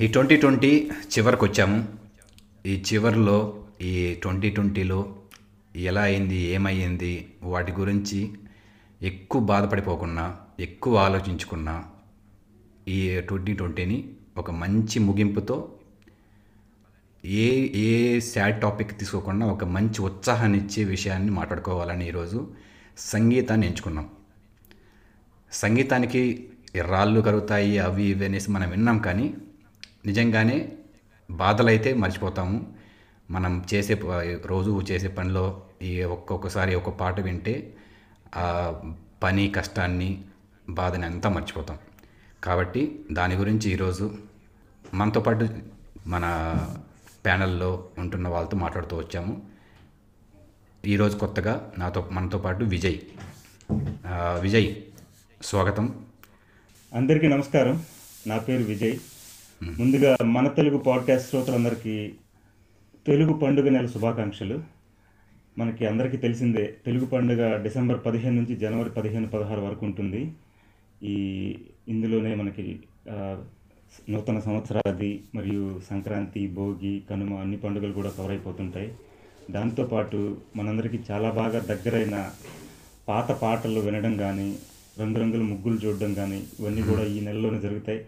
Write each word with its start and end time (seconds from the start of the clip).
ఈ 0.00 0.06
twenty 0.06 0.36
twenty 0.36 0.90
చివరికి 1.12 1.44
వచ్చాము 1.44 1.78
ఈ 2.66 2.84
చివరిలో 2.88 3.64
ఈ 3.80 4.14
ట్వంటీ 4.14 4.50
ట్వంటీలో 4.50 4.98
ఎలా 5.76 6.02
అయింది 6.02 6.36
ఏమయ్యింది 6.36 7.32
వాటి 7.42 7.72
గురించి 7.72 8.20
ఎక్కువ 9.02 9.42
బాధపడిపోకుండా 9.42 10.24
ఎక్కువ 10.60 10.96
ఆలోచించుకున్నా 10.96 11.84
ఈ 12.88 13.20
ట్వంటీ 13.20 13.52
ట్వంటీని 13.52 14.08
ఒక 14.36 14.50
మంచి 14.50 14.98
ముగింపుతో 14.98 15.56
ఏ 17.24 17.48
ఏ 17.78 18.20
శాడ్ 18.20 18.60
టాపిక్ 18.60 18.98
తీసుకోకుండా 18.98 19.46
ఒక 19.46 19.64
మంచి 19.64 20.02
ఉత్సాహాన్ని 20.02 20.58
ఇచ్చే 20.58 20.84
విషయాన్ని 20.84 21.30
మాట్లాడుకోవాలని 21.30 22.08
ఈరోజు 22.08 22.40
సంగీతాన్ని 22.98 23.66
ఎంచుకున్నాం. 23.66 24.06
సంగీతానికి 25.52 26.22
రాళ్ళు 26.84 27.20
కలుగుతాయి 27.20 27.78
అవి 27.78 28.04
ఇవి 28.04 28.24
అనేసి 28.24 28.50
మనం 28.50 28.70
విన్నాం 28.70 28.98
కానీ 28.98 29.34
నిజంగానే 30.06 30.72
బాధలైతే 31.30 31.94
మర్చిపోతాము. 31.94 32.72
మనం 33.30 33.66
చేసే 33.74 34.00
రోజు 34.46 34.80
చేసే 34.90 35.08
పనిలో 35.08 35.62
ఈ 35.82 36.02
ఒక్కొక్కసారి 36.02 36.74
ఒక 36.74 36.88
పాట 36.88 37.20
వింటే 37.20 37.76
ఆ 38.36 38.74
పని 39.22 39.52
కష్టాన్ని 39.56 40.22
బాధని 40.68 41.06
అంతా 41.06 41.28
మర్చిపోతాం. 41.28 41.78
కాబట్టి 42.44 43.04
దాని 43.12 43.34
గురించి 43.34 43.70
ఈరోజు 43.70 44.16
మనతో 44.94 45.20
పాటు 45.20 45.48
మన 46.06 46.24
ప్యానల్లో 47.24 47.88
ఉంటున్న 47.98 48.28
వాళ్ళతో 48.28 48.56
మాట్లాడుతూ 48.56 48.96
వచ్చాము. 48.96 49.42
ఈరోజు 50.86 51.16
కొత్తగా 51.16 51.72
నాతో 51.78 52.08
మనతో 52.12 52.38
పాటు 52.38 52.64
విజయ్. 52.64 52.98
విజయ్ 54.40 54.74
స్వాగతం. 55.42 56.06
అందరికీ 56.94 57.28
నమస్కారం. 57.28 57.82
నా 58.26 58.38
పేరు 58.38 58.64
విజయ్. 58.64 58.98
ముందుగా 59.62 60.16
మన 60.24 60.48
తెలుగు 60.48 60.78
పాడ్కాస్ట్ 60.78 61.30
శ్రోతలందరికీ 61.30 62.12
తెలుగు 63.06 63.32
పండుగ 63.32 63.68
నెల 63.68 63.86
శుభాకాంక్షలు. 63.86 64.62
మనకి 65.58 65.86
అందరికీ 65.86 66.16
తెలిసిందే 66.16 66.74
తెలుగు 66.86 67.06
పండుగ 67.06 67.62
డిసెంబర్ 67.62 68.04
పదిహేను 68.06 68.36
నుంచి 68.36 68.56
జనవరి 68.56 68.90
పదిహేను 68.90 69.28
పదహారు 69.28 69.60
వరకు 69.60 69.86
ఉంటుంది. 69.86 70.32
ఈ 71.02 71.16
ఇందులోనే 71.88 72.34
మనకి 72.34 72.80
నూతన 74.08 74.40
సంవత్సరాది 74.40 75.22
మరియు 75.34 75.80
సంక్రాంతి 75.90 76.48
భోగి 76.48 77.02
కనుమ 77.10 77.34
అన్ని 77.34 77.56
పండుగలు 77.56 77.92
కూడా 77.92 78.08
కవర్ 78.08 78.30
అయిపోతుంటాయి. 78.30 78.92
దాంతోపాటు 79.50 80.36
మనందరికీ 80.56 80.98
చాలా 81.10 81.30
బాగా 81.30 81.58
దగ్గరైన 81.58 82.30
పాత 83.08 83.32
పాటలు 83.32 83.80
వినడం 83.80 84.16
కానీ 84.16 84.56
రంగురంగుల 85.00 85.42
ముగ్గులు 85.42 85.74
చూడడం 85.74 86.14
కానీ 86.14 86.42
ఇవన్నీ 86.60 86.82
కూడా 86.82 87.04
ఈ 87.04 87.20
నెలలోనే 87.20 87.60
జరుగుతాయి. 87.60 88.04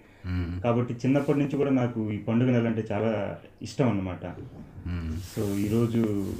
కాబట్టి 0.64 0.94
చిన్నప్పటి 0.94 1.38
నుంచి 1.38 1.56
కూడా 1.56 1.70
నాకు 1.70 2.10
ఈ 2.12 2.18
పండుగ 2.18 2.50
నెల 2.50 2.66
అంటే 2.66 2.86
చాలా 2.92 3.38
ఇష్టం 3.62 3.88
అన్నమాట. 3.88 4.26
సో 5.36 5.58
ఈరోజు 5.58 6.32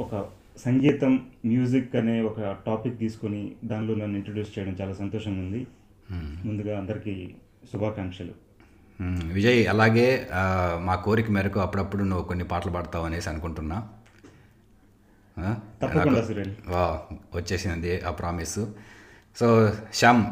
ఒక 0.00 0.26
సంగీతం 0.58 1.26
మ్యూజిక్ 1.46 1.96
అనే 1.96 2.20
ఒక 2.20 2.56
టాపిక్ 2.66 2.98
తీసుకొని 2.98 3.52
దానిలో 3.64 3.94
నన్ను 3.94 4.16
ఇంట్రడ్యూస్ 4.16 4.58
చేయడం 4.58 4.76
చాలా 4.80 4.92
సంతోషంగా 4.92 5.38
ఉంది. 5.38 5.66
ముందుగా 6.44 6.78
అందరికీ 6.78 7.34
శుభాకాంక్షలు. 7.72 8.32
విజయ్ 9.32 9.68
అలాగే 9.68 10.28
మా 10.84 10.94
కోరిక 10.94 11.30
మేరకు 11.30 11.60
అప్పుడప్పుడు 11.60 12.04
నువ్వు 12.04 12.24
కొన్ని 12.24 12.44
పాటలు 12.44 12.72
పాడతావు 12.72 13.06
అనేసి 13.06 13.28
అనుకుంటున్నా. 13.28 13.88
వచ్చేసింది 17.34 18.00
ఆ 18.00 18.10
ప్రామిస్. 18.10 18.58
సో 19.36 19.72
శ్యామ్ 19.94 20.26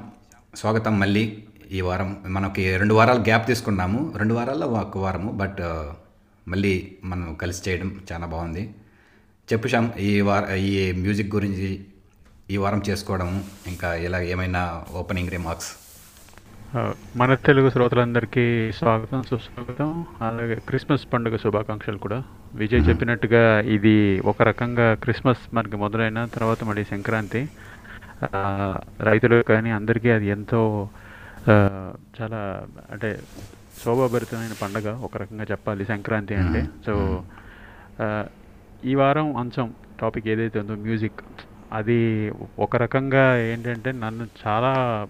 స్వాగతం 0.55 0.99
మళ్ళీ. 0.99 1.44
ఈ 1.73 1.81
వారం 1.81 2.17
మనకి 2.27 2.77
రెండు 2.77 2.95
వారాలు 2.95 3.19
గ్యాప్ 3.19 3.47
తీసుకున్నాము. 3.47 4.13
రెండు 4.17 4.35
వారాల్లో 4.35 4.67
ఒక 4.67 4.99
వారము 4.99 5.33
బట్ 5.33 5.59
మళ్ళీ 6.49 6.93
మనం 7.05 7.35
కలిసి 7.35 7.71
చేయడం 7.71 8.01
చాలా 8.13 8.27
బాగుంది. 8.27 8.75
చెప్పు 9.53 9.69
శ్యామ్ 9.69 9.91
ఈ 9.99 10.21
వార 10.21 10.55
ఈ 10.55 10.93
మ్యూజిక్ 10.93 11.35
గురించి 11.35 11.85
ఈ 12.51 12.57
వారం 12.57 12.83
చేసుకోవడము 12.89 13.45
ఇంకా 13.67 13.95
ఇలా 13.95 14.21
ఏమైనా 14.21 14.85
ఓపెనింగ్ 14.95 15.31
రిమార్క్స్? 15.31 15.85
మన 17.17 17.35
తెలుగు 17.35 17.71
శ్రోతలందరికీ 17.71 18.73
స్వాగతం 18.73 19.23
సుస్వాగతం. 19.23 20.05
అలాగే 20.21 20.55
క్రిస్మస్ 20.55 21.13
పండుగ 21.13 21.37
శుభాకాంక్షలు 21.37 21.99
కూడా. 21.99 22.23
విజయ్ 22.55 22.89
చెప్పినట్టుగా 22.89 23.61
ఇది 23.61 24.21
ఒక 24.21 24.43
రకంగా 24.43 24.95
క్రిస్మస్ 24.95 25.55
మనకి 25.55 25.77
మొదలైన 25.77 26.25
తర్వాత 26.25 26.65
మళ్ళీ 26.65 26.85
సంక్రాంతి. 26.85 27.49
ఆ, 28.35 28.79
రైతులకు 29.01 29.47
కానీ 29.47 29.71
అందరికీ 29.71 30.11
అది 30.11 30.27
ఎంతో 30.27 30.89
చాలా 32.21 32.67
అంటే 32.91 33.21
శోభాభరితమైన 33.85 34.53
పండుగ 34.63 34.97
ఒక 34.97 35.17
రకంగా 35.17 35.47
చెప్పాలి 35.51 35.85
సంక్రాంతి 35.85 36.35
అంటే. 36.35 36.69
సో 36.87 37.25
ఈ 38.85 38.95
వారం 38.95 39.37
అంశం 39.37 39.75
టాపిక్ 40.01 40.29
ఏదైతే 40.29 40.61
ఉందో 40.61 40.75
మ్యూజిక్ 40.75 41.21
అది 41.73 42.33
ఒక 42.59 42.77
రకంగా 42.77 43.39
ఏంటంటే 43.39 43.93
నన్ను 43.93 44.27
చాలా 44.47 45.07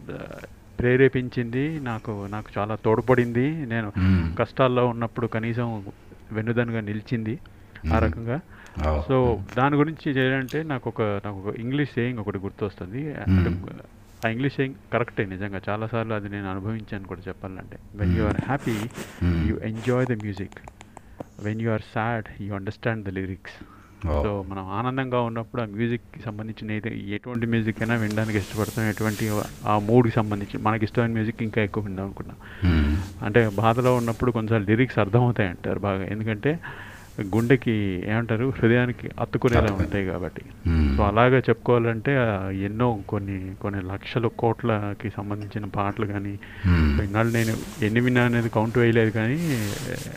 ప్రేరేపించింది 0.79 1.81
నాకు 1.81 2.29
నాకు 2.31 2.47
చాలా 2.59 2.75
తోడ్పడింది. 2.75 3.67
నేను. 3.67 3.93
కష్టాల్లో 4.39 4.87
ఉన్నప్పుడు 4.87 5.27
కనీసం 5.27 5.83
వెన్నుదన్నుగా 6.33 6.81
నిలిచింది 6.81 7.39
ఆ 7.95 7.99
రకంగా. 7.99 8.41
సో 9.09 9.43
దాని 9.57 9.77
గురించి 9.77 10.13
చేయాలంటే 10.13 10.63
నాకు 10.63 10.89
ఒక 10.89 11.03
నాకు 11.03 11.39
ఒక 11.39 11.61
ఇంగ్లీష్ 11.61 11.91
సేయింగ్ 11.91 12.19
ఒకటి 12.19 12.39
గుర్తొస్తుంది. 12.39 13.15
ఆ 14.25 14.29
ఇంగ్లీష్ 14.29 14.69
కరెక్టే 14.93 15.25
నిజంగా. 15.27 15.61
చాలాసార్లు 15.69 16.15
అది 16.15 16.29
నేను 16.29 16.51
అనుభవించాను 16.51 17.07
కూడా 17.07 17.21
చెప్పాలంటే. 17.29 17.79
When 17.95 18.19
you 18.19 18.25
are 18.25 18.37
happy 18.45 18.77
you 19.23 19.57
enjoy 19.57 20.07
the 20.07 20.13
music 20.13 20.59
when 21.43 21.63
you 21.63 21.71
are 21.71 21.83
sad 21.95 22.43
you 22.43 22.55
understand 22.55 23.05
the 23.05 23.09
lyrics. 23.09 23.53
So 24.05 24.45
మనం 24.49 24.69
ఆనందంగా 24.71 25.21
ఉన్నప్పుడు 25.21 25.63
ఆ 25.63 25.65
మ్యూజిక్కి 25.65 26.23
సంబంధించిన 26.23 26.71
ఏది 26.71 27.11
ఎటువంటి 27.11 27.47
మ్యూజిక్ 27.47 27.83
అయినా 27.83 27.95
వినడానికి 27.95 28.39
ఇష్టపడతాం. 28.39 28.85
ఎటువంటి 28.85 29.41
ఆ 29.67 29.79
మూడ్కి 29.79 30.15
సంబంధించి 30.15 30.59
మనకి 30.59 30.85
ఇష్టమైన 30.85 31.11
మ్యూజిక్ 31.11 31.43
ఇంకా 31.43 31.63
ఎక్కువ 31.63 31.85
విందాం 31.85 32.05
అనుకున్నాం. 32.05 32.37
మ్మ్. 32.71 33.25
అంటే 33.25 33.49
బాధలో 33.49 33.97
ఉన్నప్పుడు 33.97 34.31
కొంచెం 34.31 34.65
లిరిక్స్ 34.65 34.99
అర్థమవుతాయి 34.99 35.49
అంటారు 35.49 35.79
బాగా. 35.79 36.05
ఎందుకంటే 36.07 36.61
గుండెకి 37.21 38.05
ఏమంటారు? 38.07 38.53
హృదయానికి 38.59 39.11
అత్తుకునేలా 39.21 39.73
ఉంటాయి 39.75 40.07
కాబట్టి. 40.07 40.43
సో 40.97 41.03
అలాగే 41.03 41.39
చెప్పుకోవాలంటే 41.39 42.13
ఎన్నో 42.65 42.99
కొన్ని 43.09 43.55
కొన్ని 43.63 43.83
లక్షల 43.83 44.27
కోట్లకి 44.27 45.11
సంబంధించిన 45.11 45.65
పాటలు 45.65 46.07
కానీ. 46.07 46.39
ఇన్నాళ్ళు 47.05 47.33
నేను 47.33 47.55
ఎన్ని 47.85 48.01
విన్నా 48.01 48.25
అనేది 48.25 48.49
కౌంట్ 48.49 48.79
వేయలేదు 48.79 49.11
కానీ 49.11 49.39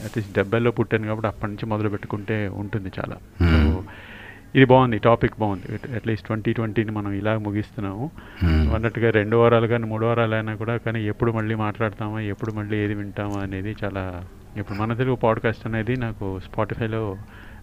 అట్లీస్ట్ 0.06 0.36
డెబ్బైలో 0.36 0.72
పుట్టాను 0.72 1.08
కాబట్టి 1.08 1.28
అప్పటి 1.28 1.52
నుంచి 1.52 1.66
మొదలు 1.66 1.90
పెట్టుకుంటే 1.90 2.48
ఉంటుంది 2.48 2.92
చాలా. 3.00 3.18
సో 3.42 3.84
ఇది 4.56 4.66
బాగుంది 4.66 4.98
టాపిక్ 4.98 5.40
బాగుంది. 5.40 5.96
అట్లీస్ట్ 5.96 6.28
ట్వంటీ 6.28 6.54
ట్వంటీని 6.54 6.92
మనం 6.92 7.12
ఇలా 7.12 7.38
ముగిస్తున్నాము. 7.38 8.12
అన్నట్టుగా 8.76 9.10
రెండు 9.10 9.38
వారాలు 9.38 9.68
కానీ 9.68 9.86
మూడు 9.86 10.06
వారాలు 10.06 10.36
అయినా 10.36 10.56
కూడా 10.56 10.78
కానీ 10.78 11.06
ఎప్పుడు 11.06 11.32
మళ్ళీ 11.32 11.56
మాట్లాడతామా 11.56 12.20
ఎప్పుడు 12.20 12.52
మళ్ళీ 12.52 12.78
ఏది 12.78 12.94
వింటామా 12.94 13.40
అనేది 13.42 13.76
చాలా 13.84 14.24
ఇప్పుడు 14.58 14.78
మన 14.78 14.94
తెలుగు 14.94 15.16
పాడ్కాస్ట్ 15.16 15.68
అనేది 15.68 15.96
నాకు 15.96 16.40
స్పాటిఫైలో 16.40 17.02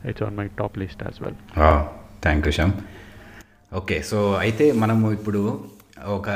it's 0.09 0.23
on 0.23 0.37
my 0.37 0.47
top 0.59 0.79
list 0.79 1.03
as 1.03 1.23
well 1.23 1.39
thank 2.23 2.47
you 2.47 2.53
Shyam 2.53 2.75
okay 3.75 4.03
so 4.03 4.19
అయితే 4.35 4.73
మనము 4.73 5.13
ఇప్పుడు 5.13 5.43
ఒక 6.07 6.31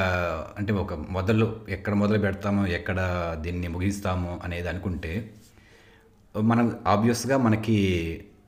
అంటే 0.59 0.73
ఒక 0.73 0.95
మొదలు 0.95 1.47
ఎక్కడ 1.69 1.95
మొదలు 1.95 2.19
పెడతామో 2.19 2.67
ఎక్కడ 2.67 2.99
దీన్ని 3.41 3.69
ముగిస్తామో 3.69 4.41
అనేది 4.45 4.69
అనుకుంటే 4.69 5.13
మనం 6.35 6.67
ఆబ్వియస్గా 6.87 7.37
మనకి 7.39 7.79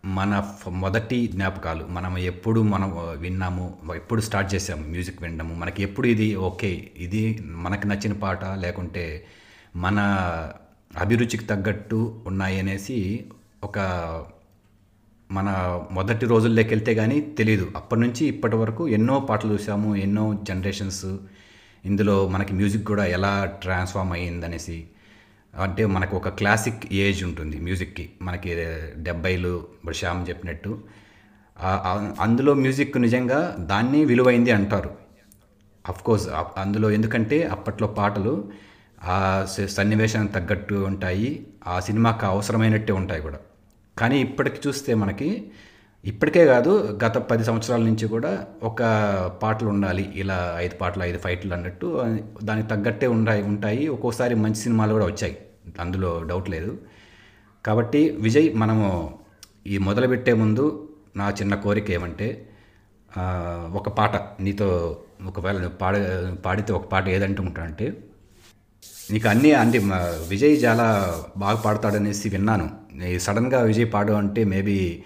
మన 0.04 0.32
మొదటి 0.68 1.26
జ్ఞాపకాలు 1.26 1.84
మనం 1.88 2.18
ఎప్పుడు 2.18 2.60
మనం 2.62 2.90
విన్నాము 3.18 3.64
ఎప్పుడు 3.94 4.20
స్టార్ట్ 4.20 4.54
చేసాము 4.54 4.84
మ్యూజిక్ 4.88 5.22
వినడము 5.22 5.54
మనకి 5.54 5.82
ఎప్పుడు 5.82 6.06
ఇది 6.06 6.28
ఓకే 6.36 6.70
ఇది 6.96 7.22
మనకు 7.46 7.86
నచ్చిన 7.86 8.12
పాట 8.12 8.44
లేకుంటే 8.44 9.04
మన 9.76 9.98
అభిరుచికి 10.98 11.44
తగ్గట్టు 11.44 12.22
ఉన్నాయి 12.26 12.60
అనేసి 12.60 13.24
ఒక 13.64 13.78
మన 15.30 15.48
మొదటి 15.92 16.26
రోజుల్లోకి 16.26 16.68
వెళ్తే 16.68 16.94
కానీ 16.94 17.20
తెలియదు 17.20 17.70
అప్పటి 17.76 18.00
నుంచి 18.00 18.26
ఇప్పటి 18.26 18.56
వరకు 18.56 18.88
ఎన్నో 18.88 19.20
పాటలు 19.20 19.52
చూసాము 19.52 19.96
ఎన్నో 19.96 20.38
జనరేషన్స్ 20.42 21.06
ఇందులో 21.84 22.28
మనకి 22.28 22.52
మ్యూజిక్ 22.54 22.84
కూడా 22.84 23.04
ఎలా 23.04 23.44
ట్రాన్స్ఫార్మ్ 23.44 24.12
అయ్యిందనేసి. 24.12 24.84
అంటే 25.60 25.86
మనకు 25.86 26.16
ఒక 26.16 26.28
క్లాసిక్ 26.28 26.92
ఏజ్ 26.92 27.24
ఉంటుంది 27.24 27.60
మ్యూజిక్కి. 27.60 28.10
మనకి 28.22 28.54
డెబ్బైలు 28.96 29.48
ఇప్పుడు 29.78 29.94
శ్యామ్ 29.94 30.28
చెప్పినట్టు. 30.28 30.80
అందులో 32.20 32.54
మ్యూజిక్ 32.54 32.98
నిజంగా 32.98 33.56
దాన్ని 33.60 34.04
విలువైంది 34.04 34.50
అంటారు. 34.50 34.90
అఫ్ 35.88 36.02
కోర్స్ 36.02 36.28
అందులో 36.56 36.90
ఎందుకంటే 36.90 37.42
అప్పట్లో 37.42 37.88
పాటలు 37.88 38.52
ఆ 39.04 39.46
స- 39.50 39.60
సన్నివేశానికి 39.60 40.32
తగ్గట్టు 40.32 40.74
ఉంటాయి. 40.74 41.46
ఆ 41.66 41.80
సినిమాకి 41.80 42.26
అవసరమైనట్టే 42.26 42.92
ఉంటాయి 42.92 43.22
కూడా. 43.22 43.38
కానీ 43.98 44.20
ఇప్పటికి 44.20 44.68
చూస్తే 44.68 44.94
మనకి 44.94 45.50
ఇప్పటికే 46.04 46.46
కాదు 46.46 46.98
గత 47.04 47.18
పది 47.18 47.44
సంవత్సరాల 47.44 47.80
నుంచి 47.80 48.08
కూడా 48.08 48.46
ఒక 48.62 48.82
పాటలు 49.42 49.68
ఉండాలి. 49.68 50.12
ఇలా 50.14 50.54
ఐదు 50.56 50.74
పాటలు 50.74 51.04
ఐదు 51.04 51.18
ఫైట్లు 51.18 51.54
అన్నట్టు 51.54 52.16
దానికి 52.42 52.68
తగ్గట్టే 52.68 53.06
ఉంటాయి 53.06 53.42
ఉంటాయి. 53.42 53.88
ఒక్కోసారి 53.88 54.34
మంచి 54.34 54.54
సినిమాలు 54.54 54.92
కూడా 54.92 55.06
వచ్చాయి. 55.06 55.38
అందులో 55.80 56.22
డౌట్ 56.22 56.50
లేదు. 56.50 56.78
కాబట్టి 57.66 58.10
విజయ్ 58.10 58.54
మనము 58.54 59.18
ఈ 59.66 59.78
మొదలుపెట్టే 59.78 60.32
ముందు 60.32 60.88
నా 61.16 61.30
చిన్న 61.30 61.54
కోరిక 61.54 61.90
ఏమంటే 61.90 62.48
ఒక 63.72 63.88
పాట 63.88 64.42
నీతో 64.42 64.98
ఒకవేళ 65.26 65.66
పాడ 65.66 65.98
పాడితే 66.46 66.72
ఒక 66.72 66.84
పాట 66.86 67.08
ఏదంటుకుంటానంటే 67.08 67.96
నీకు 69.12 69.28
అన్నీ 69.28 69.52
అంటే 69.52 69.80
విజయ్ 70.28 70.64
చాలా 70.64 71.18
బాగా 71.36 71.56
పాడతాడనేసి 71.56 72.28
విన్నాను. 72.28 72.70
సడన్గా 73.18 73.60
విజయ్ 73.60 73.92
పాడు 73.94 74.12
అంటే 74.12 74.44
మేబీ 74.44 75.02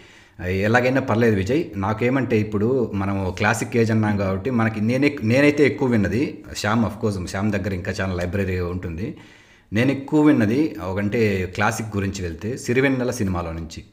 ఎలాగైనా 0.47 1.01
పర్లేదు 1.01 1.37
విజయ్. 1.37 1.65
నాకేమంటే 1.77 2.39
ఇప్పుడు 2.39 2.91
మనం 2.95 3.35
క్లాసిక్ 3.37 3.77
ఏజ్ 3.77 3.91
అన్నాం 3.91 4.17
కాబట్టి 4.17 4.51
మనకి 4.51 4.81
నేనే 4.81 5.17
నేనైతే 5.23 5.67
ఎక్కువ 5.67 5.89
విన్నది. 5.89 6.45
శ్యామ్ 6.57 6.85
అఫ్ 6.85 6.99
కోర్స్ 6.99 7.27
శ్యామ్ 7.27 7.53
దగ్గర 7.53 7.75
ఇంకా 7.75 7.93
చాలా 7.93 8.15
లైబ్రరీ 8.15 8.61
ఉంటుంది. 8.61 9.17
నేను 9.73 9.91
ఎక్కువ 9.93 10.23
విన్నది 10.23 10.77
ఒకంటే 10.83 11.47
క్లాసిక్ 11.47 11.97
గురించి 11.97 12.23
వెళ్తే 12.23 12.57
సిరివెన్నెల 12.57 13.11
సినిమాలో 13.11 13.53
నుంచి. 13.53 13.85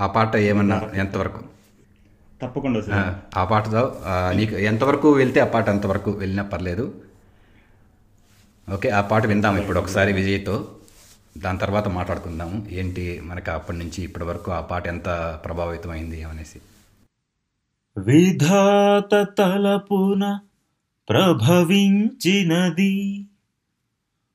ఆ, 0.00 0.06
పాట 0.06 0.36
ఏమన్నా 0.36 0.82
ఎంతవరకు? 0.94 1.40
తప్పకుండా 2.42 2.80
ఆ, 3.36 3.44
పాటతో 3.44 3.96
నీకు 4.08 4.54
ఎంతవరకు 4.56 5.12
వెళ్తే 5.12 5.40
ఆ 5.40 5.44
పాట 5.44 5.70
అంతవరకు 5.70 6.10
వెళ్ళినా 6.10 6.42
పర్లేదు. 6.42 6.94
ఓకే 8.72 8.88
ఆ 8.88 9.00
పాట 9.00 9.26
విందాం 9.26 9.58
ఇప్పుడు 9.58 9.78
ఒకసారి 9.78 10.12
విజయ్తో. 10.12 10.74
దాని 11.38 11.58
తర్వాత 11.58 11.88
మాట్లాడుకుందాము 11.88 12.66
ఏంటి 12.70 13.20
మనకి 13.24 13.50
అప్పటి 13.50 13.78
నుంచి 13.78 14.02
ఇప్పటి 14.02 14.24
వరకు 14.24 14.50
ఆ 14.50 14.60
పాట 14.60 14.86
ఎంత 14.86 15.40
ప్రభావితమైంది 15.44 16.22
అనేసి. 16.22 16.58
విధాత 17.98 19.26
తలపున 19.38 20.40
ప్రభవించినది 21.08 23.26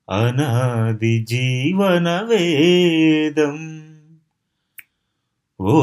అనాది 0.09 1.23
జీవన 1.23 2.21
వేదం. 2.21 3.83
ఓ 5.61 5.79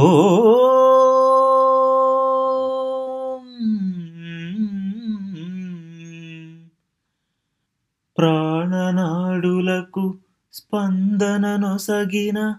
నొసగిన 11.56 12.55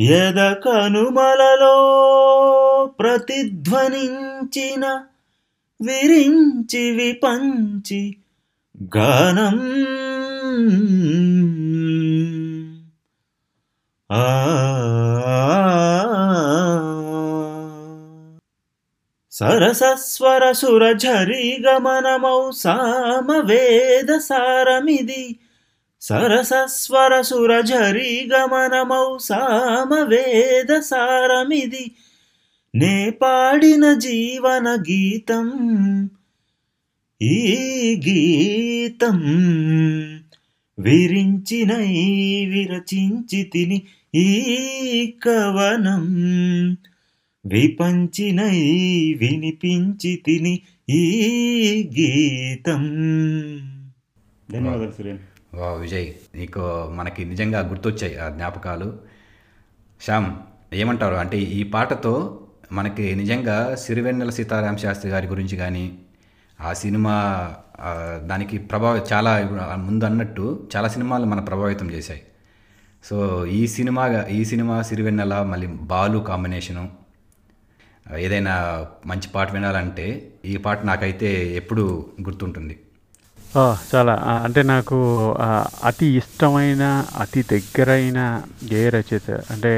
యద 0.00 0.52
కనుమలలో 0.52 1.74
ప్రతిధ్వనించిన 3.00 4.86
విరించి 5.82 6.90
విపంచి 6.90 8.16
గానం. 8.94 9.58
ఆ. 14.12 14.44
సరసస్వర 19.30 20.52
సురఝరి 20.52 21.62
గమనమౌ 21.66 22.50
సామవేద 22.50 24.18
సారమిది 24.18 25.38
సరసస్వర 26.00 27.22
గమనమౌ 28.34 29.18
సామవేద 29.20 30.80
సారమిది. 30.80 31.90
నే 32.74 33.10
పాడిన 33.10 33.94
జీవన 33.94 34.82
గీతం 34.90 35.50
ఈ 37.22 37.56
గీతం 38.08 39.20
విరించినై 40.78 41.92
విరచించి 42.46 43.42
తిని 43.42 43.82
ఈ 44.14 45.14
కవనం 45.22 46.06
విపంచినై 47.46 48.60
వినిపించి 49.18 50.22
తిని 50.26 50.60
ఈ 50.90 51.90
గీతం. 51.98 52.88
ధన్యవాదాలు 54.52 54.90
సురేన్ 54.90 55.18
వా 55.54 55.72
విజయ్ 55.72 56.12
నీకు 56.34 56.60
మనకి 56.94 57.24
నిజంగా 57.24 57.60
గుర్తొచ్చాయి 57.68 58.18
ఆ 58.18 58.28
జ్ఞాపకాలు. 58.28 58.98
శ్యామ్ 60.00 60.26
ఏమంటారు? 60.72 61.14
అంటే 61.14 61.38
ఈ 61.38 61.62
పాటతో 61.62 62.40
మనకి 62.72 63.14
నిజంగా 63.14 63.74
సిరివెన్నెల 63.74 64.30
సీతారాం 64.30 64.76
శాస్త్రి 64.76 65.10
గారి 65.10 65.26
గురించి 65.26 65.56
కానీ 65.56 65.98
ఆ 66.60 66.72
సినిమా 66.72 67.14
దానికి 68.24 68.58
ప్రభావం 68.58 69.04
చాలా 69.12 69.32
ముందు 69.74 70.04
అన్నట్టు 70.04 70.68
చాలా 70.76 70.88
సినిమాలు 70.88 71.24
మన 71.24 71.40
ప్రభావితం 71.40 71.90
చేశాయి. 71.90 72.22
సో 73.04 73.46
ఈ 73.46 73.66
సినిమా 73.66 74.04
ఈ 74.22 74.44
సినిమా 74.44 74.82
సిరివెన్నెల 74.82 75.42
మళ్ళీ 75.42 75.66
బాలు 75.66 76.18
కాంబినేషను 76.18 76.84
ఏదైనా 78.16 78.86
మంచి 79.06 79.28
పాట 79.34 79.52
వినాలంటే 79.52 80.32
ఈ 80.44 80.56
పాట 80.56 80.84
నాకైతే 80.84 81.56
ఎప్పుడూ 81.56 82.06
గుర్తుంటుంది. 82.22 82.80
చాలా. 83.94 84.14
అంటే 84.44 84.62
నాకు 84.62 84.96
అతి 85.84 86.06
ఇష్టమైన 86.06 87.04
అతి 87.18 87.42
దగ్గరైన 87.42 88.42
గేయ 88.72 88.88
రచయిత 88.88 89.30
అంటే 89.50 89.72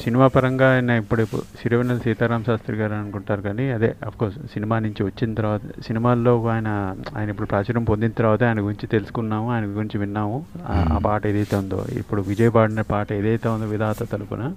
సినిమా 0.00 0.26
పరంగా 0.26 0.72
ఆయన 0.72 0.90
ఇప్పుడు 0.90 1.24
సిరివెన్నెల 1.60 1.98
సీతారామ 1.98 2.42
శాస్త్రి 2.42 2.76
గారు 2.76 2.92
అనుకుంటారు 2.92 3.40
కానీ 3.40 3.70
అదే 3.70 3.94
కోర్స్ 4.18 4.38
సినిమా 4.52 4.78
నుంచి 4.78 5.02
వచ్చిన 5.02 5.34
తర్వాత 5.34 5.60
సినిమాల్లో 5.86 6.46
ఆయన 6.46 6.68
ఆయన 7.16 7.28
ఇప్పుడు 7.30 7.48
ప్రాచుర్యం 7.48 7.84
పొందిన 7.84 8.10
తర్వాత 8.10 8.42
ఆయన 8.42 8.60
గురించి 8.60 8.86
తెలుసుకున్నాము 8.86 9.52
ఆయన 9.52 9.64
గురించి 9.64 9.98
విన్నాము. 9.98 10.46
ఆ 10.68 10.98
పాట 11.04 11.26
ఏదైతే 11.26 11.56
ఉందో 11.56 11.84
ఇప్పుడు 11.92 12.22
విజయ్ 12.22 12.52
పాడిన 12.52 12.80
పాట 12.80 13.12
ఏదైతే 13.12 13.48
ఉందో 13.48 13.66
విధాత 13.66 14.02
తలుపున 14.12 14.54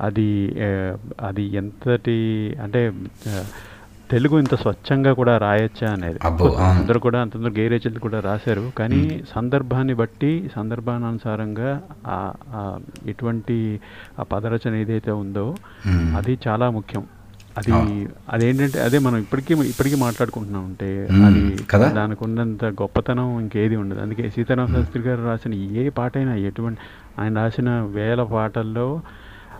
అది 0.00 0.56
అది 1.20 1.42
ఎంతటి 1.42 2.18
అంటే 2.62 2.92
తెలుగు 4.10 4.38
ఇంత 4.38 4.54
స్వచ్ఛంగా 4.54 5.12
కూడా 5.12 5.38
రాయొచ్చా 5.38 5.88
అనేది. 5.92 6.18
అందరూ 6.72 6.98
కూడా 7.00 7.18
గేయ 7.56 7.68
రచయితలు 7.68 7.98
కూడా 7.98 8.20
రాశారు 8.20 8.64
కానీ 8.78 9.00
సందర్భాన్ని 9.34 9.94
బట్టి 9.94 10.30
సందర్భానుసారంగా 10.54 11.70
ఎటువంటి 13.12 13.56
పదరచన 14.32 14.74
ఏదైతే 14.74 15.10
ఉందో. 15.22 15.46
అది 16.18 16.38
చాలా 16.48 16.68
ముఖ్యం 16.70 17.04
అది 17.58 17.70
అదేంటంటే 18.30 18.78
అదే 18.80 18.98
మనం 18.98 19.18
ఇప్పటికీ 19.18 19.54
ఇప్పటికీ 19.70 19.96
మాట్లాడుకుంటున్నాం 19.96 20.64
అంటే. 20.64 20.88
అది? 21.28 21.40
దానికి 21.94 22.24
ఉన్నంత 22.24 22.64
గొప్పతనం 22.82 23.40
ఇంకేది 23.40 23.76
ఉండదు 23.76 24.00
అందుకే 24.00 24.30
సీతారామ 24.30 24.66
శాస్త్రి 24.76 25.02
గారు 25.02 25.22
రాసిన 25.26 25.54
ఏ 25.82 25.88
పాట 25.88 26.12
అయినా 26.16 26.34
ఎటువంటి 26.48 26.80
ఆయన 27.20 27.32
రాసిన 27.38 27.70
వేల 27.96 28.22
పాటల్లో 28.34 28.88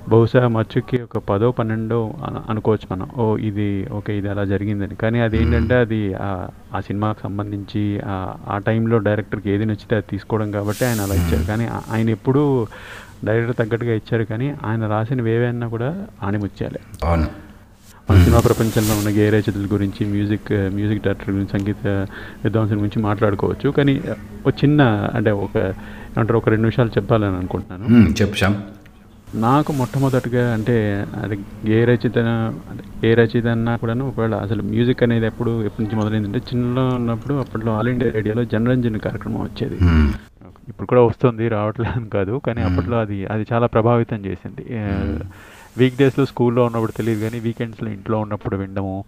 బహుశా 0.09 0.49
మచ్చుకి 0.49 1.03
ఒక 1.03 1.19
పదో 1.19 1.51
పన్నెండో 1.51 2.15
అన- 2.27 2.51
అనుకోవచ్చు 2.51 2.97
మనం. 2.97 3.09
ఓ 3.19 3.37
ఇది 3.37 3.87
ఓకే 3.93 4.19
ఇది 4.19 4.29
అలా 4.29 4.45
జరిగిందని. 4.45 4.95
కానీ 4.95 5.21
అది 5.21 5.43
ఏంటంటే 5.43 5.75
అది 5.75 6.15
ఆ- 6.15 6.49
సినిమాకి 6.81 7.21
సంబంధించి 7.23 8.01
ఆ- 8.07 8.59
టైంలో 8.67 8.99
డైరెక్టర్కి 8.99 9.51
ఏది 9.51 9.65
నచ్చితే 9.65 9.97
అది 9.97 10.05
తీసుకోవడం 10.11 10.51
కాబట్టి 10.51 10.85
ఆయన 10.85 11.01
అలా 11.01 11.15
ఇచ్చారు. 11.15 11.47
కానీ 11.47 11.69
ఆయన 11.91 12.11
ఎప్పుడూ 12.11 12.67
డైరెక్టర్ 13.25 13.57
తగ్గట్టుగా 13.57 13.95
ఇచ్చారు. 13.95 14.25
కానీ 14.25 14.55
ఆయన 14.65 14.87
రాసినవి 14.87 15.31
ఏవైనా 15.31 15.69
కూడా 15.69 16.07
అవును. 17.05 17.27
మన 18.11 18.19
సినిమా 18.19 18.41
ప్రపంచంలో 18.41 18.99
ఉన్న 18.99 19.09
గేయ 19.09 19.31
రచయితల 19.31 19.69
గురించి 19.73 20.07
మ్యూజిక్ 20.07 20.53
మ్యూజిక్ 20.53 21.03
డైరెక్టర్ 21.03 21.31
గురించి 21.31 21.61
సంగీత 21.61 22.07
విద్వాంసుల 22.45 22.77
గురించి 22.77 23.03
మాట్లాడుకోవచ్చు. 23.03 23.71
కానీ 23.71 24.01
ఒక 24.47 24.55
చిన్న 24.65 24.83
అంటే 25.15 25.31
ఒక 25.31 25.57
ఏమంటారు 26.17 26.39
ఒక 26.39 26.49
రెండు 26.49 26.63
నిమిషాలు 26.63 26.89
చెప్పాలని 26.89 27.37
అనుకుంటున్నాను. 27.37 28.09
చెప్పు 28.23 28.35
నాకు 29.35 29.73
మొట్టమొదటిగా 29.73 30.53
అంటే 30.53 30.75
అది 31.25 31.37
ఏ 31.69 31.85
రచయిత 31.85 32.19
అంటే 32.71 33.09
ఏ 33.09 33.15
రచయిత 33.15 33.47
అన్నా 33.47 33.77
కూడాను 33.77 34.09
ఒకవేళ 34.09 34.35
అసలు 34.35 34.63
మ్యూజిక్ 34.63 35.03
అనేది 35.03 35.27
ఎప్పుడు 35.27 35.63
ఎప్పటి 35.63 35.83
నుంచి 35.83 35.97
మొదలైందంటే 35.97 36.39
చిన్నలో 36.39 36.89
ఉన్నప్పుడు 36.89 37.35
అప్పట్లో 37.35 37.73
ఆల్ 37.73 37.89
ఇండియా 37.89 38.11
రేడియోలో 38.11 38.45
జనరంజన్ 38.45 38.99
కార్యక్రమం 39.01 39.43
వచ్చేది. 39.43 39.79
ఇప్పుడు 40.69 40.87
కూడా 40.87 41.03
వస్తుంది 41.03 41.49
రావట్లేదు 41.49 42.09
కాదు 42.09 42.41
కానీ 42.47 42.63
అప్పట్లో 42.63 42.99
అది 42.99 43.27
అది 43.27 43.47
చాలా 43.53 43.67
ప్రభావితం 43.67 44.21
చేసింది. 44.27 44.65
వీక్ 45.79 45.97
డేస్లో 45.97 46.25
స్కూల్లో 46.27 46.65
ఉన్నప్పుడు 46.65 46.93
తెలియదు 46.93 47.21
కానీ 47.21 47.41
వీకెండ్స్లో 47.41 47.91
ఇంట్లో 47.91 48.19
ఉన్నప్పుడు 48.19 48.57
వినడము 48.57 49.05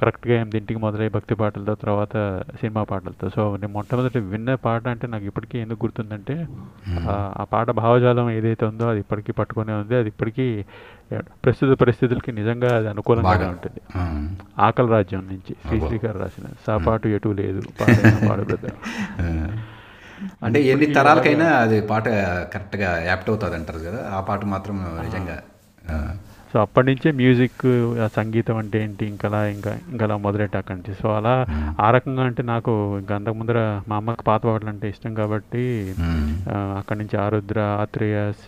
కరెక్ట్గా 0.00 0.34
ఎనిమిదింటికి 0.34 0.80
మొదలై 0.84 1.08
భక్తి 1.14 1.34
పాటలతో 1.34 1.74
తర్వాత 1.84 2.14
సినిమా 2.60 2.82
పాటలతో. 2.90 3.26
సో 3.36 3.42
నేను 3.60 3.72
మొట్టమొదటి 3.76 4.18
విన్న 4.32 4.54
పాట 4.66 4.84
అంటే 4.94 5.06
నాకు 5.14 5.24
ఇప్పటికీ 5.30 5.56
ఎందుకు 5.64 5.80
గుర్తుందంటే 5.84 6.36
ఆ 7.40 7.44
పాట 7.52 7.68
భావజాలం 7.80 8.28
ఏదైతే 8.30 8.64
ఉందో 8.66 8.86
అది 8.92 9.00
ఇప్పటికీ 9.04 9.32
పట్టుకునే 9.40 9.74
ఉంది. 9.80 9.96
అది 10.00 10.08
ఇప్పటికీ 10.14 10.46
ప్రస్తుత 11.44 11.70
పరిస్థితులకి 11.82 12.32
నిజంగా 12.38 12.70
అది 12.78 12.88
అనుకూలంగానే 12.92 13.48
ఉంటుంది. 13.54 13.80
ఆకలి 14.66 14.90
రాజ్యం 14.96 15.24
నుంచి 15.32 15.52
శ్రీశ్రీ 15.66 15.98
గారు 16.04 16.18
రాసిన 16.24 16.46
సాపాటు 16.66 17.08
ఎటు 17.18 17.34
లేదు. 17.42 17.62
అంటే 20.44 20.58
ఎన్ని 20.70 20.86
తరాలకైనా 20.94 21.48
అది 21.64 21.76
పాట 21.90 22.06
కరెక్ట్గా 22.54 22.88
యాప్ట్ 23.08 23.28
అవుతుంది 23.30 23.56
అంటారు 23.58 23.80
కదా 23.88 24.00
ఆ 24.16 24.20
పాట 24.30 24.44
మాత్రం 24.54 24.76
నిజంగా. 25.04 25.36
సో 26.52 26.60
అప్పటి 26.60 26.86
నుంచే 26.86 27.12
మ్యూజిక్ 27.12 27.64
ఆ 28.00 28.08
సంగీతం 28.16 28.56
అంటే 28.56 28.82
ఏంటి 28.82 29.06
ఇంకలా 29.06 29.46
ఇంకా 29.46 29.72
ఇంకలా 29.90 30.16
మొదలెట్ట 30.16 30.56
అక్కడి 30.56 30.78
నుంచి 30.78 30.94
సో 30.94 31.08
అలా 31.12 31.34
ఆ 31.80 31.90
రకంగా 31.90 32.22
అంటే 32.22 32.42
నాకు 32.42 32.72
ఇంకా 32.98 33.14
అంతకు 33.14 33.34
ముందర 33.34 33.58
మా 33.88 33.96
అమ్మకి 33.96 34.22
పాత 34.22 34.42
పాటలు 34.44 34.68
అంటే 34.68 34.88
ఇష్టం 34.88 35.14
కాబట్టి 35.14 35.64
అక్కడి 36.78 36.98
నుంచి 36.98 37.16
ఆరుద్ర 37.16 37.60
ఆత్రేయస్ 37.80 38.44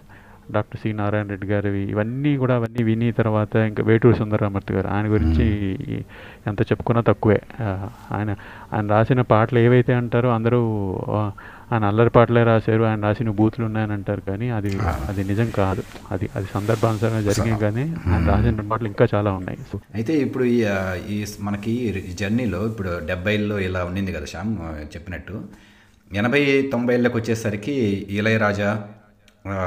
డాక్టర్ 0.52 0.80
సి 0.80 0.92
నారాయణ 0.92 1.26
రెడ్డి 1.26 1.46
గారివి 1.46 1.82
ఇవన్నీ 1.84 2.36
కూడా 2.36 2.54
అవన్నీ 2.54 2.82
విని 2.82 3.12
తర్వాత 3.12 3.56
ఇంకా 3.68 3.82
వేటూరు 3.82 4.14
సుందరరామూర్తి 4.14 4.74
గారు 4.74 4.88
ఆయన 4.88 5.06
గురించి 5.06 5.46
ఎంత 6.46 6.62
చెప్పుకున్నా 6.62 7.02
తక్కువే. 7.02 7.38
ఆయన 8.12 8.30
ఆయన 8.72 8.86
రాసిన 8.86 9.20
పాటలు 9.28 9.58
ఏవైతే 9.58 9.94
అంటారో 9.94 10.30
అందరూ 10.30 10.60
ఆయన 11.72 11.84
అల్లరి 11.90 12.10
పాటలే 12.16 12.42
రాశారు 12.48 12.84
ఆయన 12.88 13.00
రాసిన 13.06 13.30
బూతులు 13.38 13.64
ఉన్నాయని 13.68 13.94
అంటారు 13.96 14.22
కానీ 14.28 14.46
అది 14.58 14.70
అది 15.10 15.22
నిజం 15.30 15.48
కాదు. 15.58 15.82
అది 16.14 16.26
అది 16.36 16.46
సందర్భానుసారంగా 16.54 17.22
జరిగాయి 17.28 17.58
కానీ 17.64 17.84
ఆయన 18.10 18.22
రాసిన 18.30 18.64
పాటలు 18.70 18.88
ఇంకా 18.92 19.06
చాలా 19.14 19.32
ఉన్నాయి. 19.40 19.58
అయితే 19.94 20.14
ఇప్పుడు 20.26 20.44
ఈ 21.14 21.18
మనకి 21.48 21.74
జర్నీలో 22.20 22.60
ఇప్పుడు 22.72 22.92
డెబ్బైల్లో 23.10 23.58
ఇలా 23.68 23.82
ఉండింది 23.90 24.14
కదా 24.16 24.28
శ్యామ్ 24.32 24.52
చెప్పినట్టు. 24.94 25.36
ఎనభై 26.10 26.42
తొంభైళ్ళకి 26.72 27.16
వచ్చేసరికి 27.20 27.76
ఇళయరాజా 28.18 28.70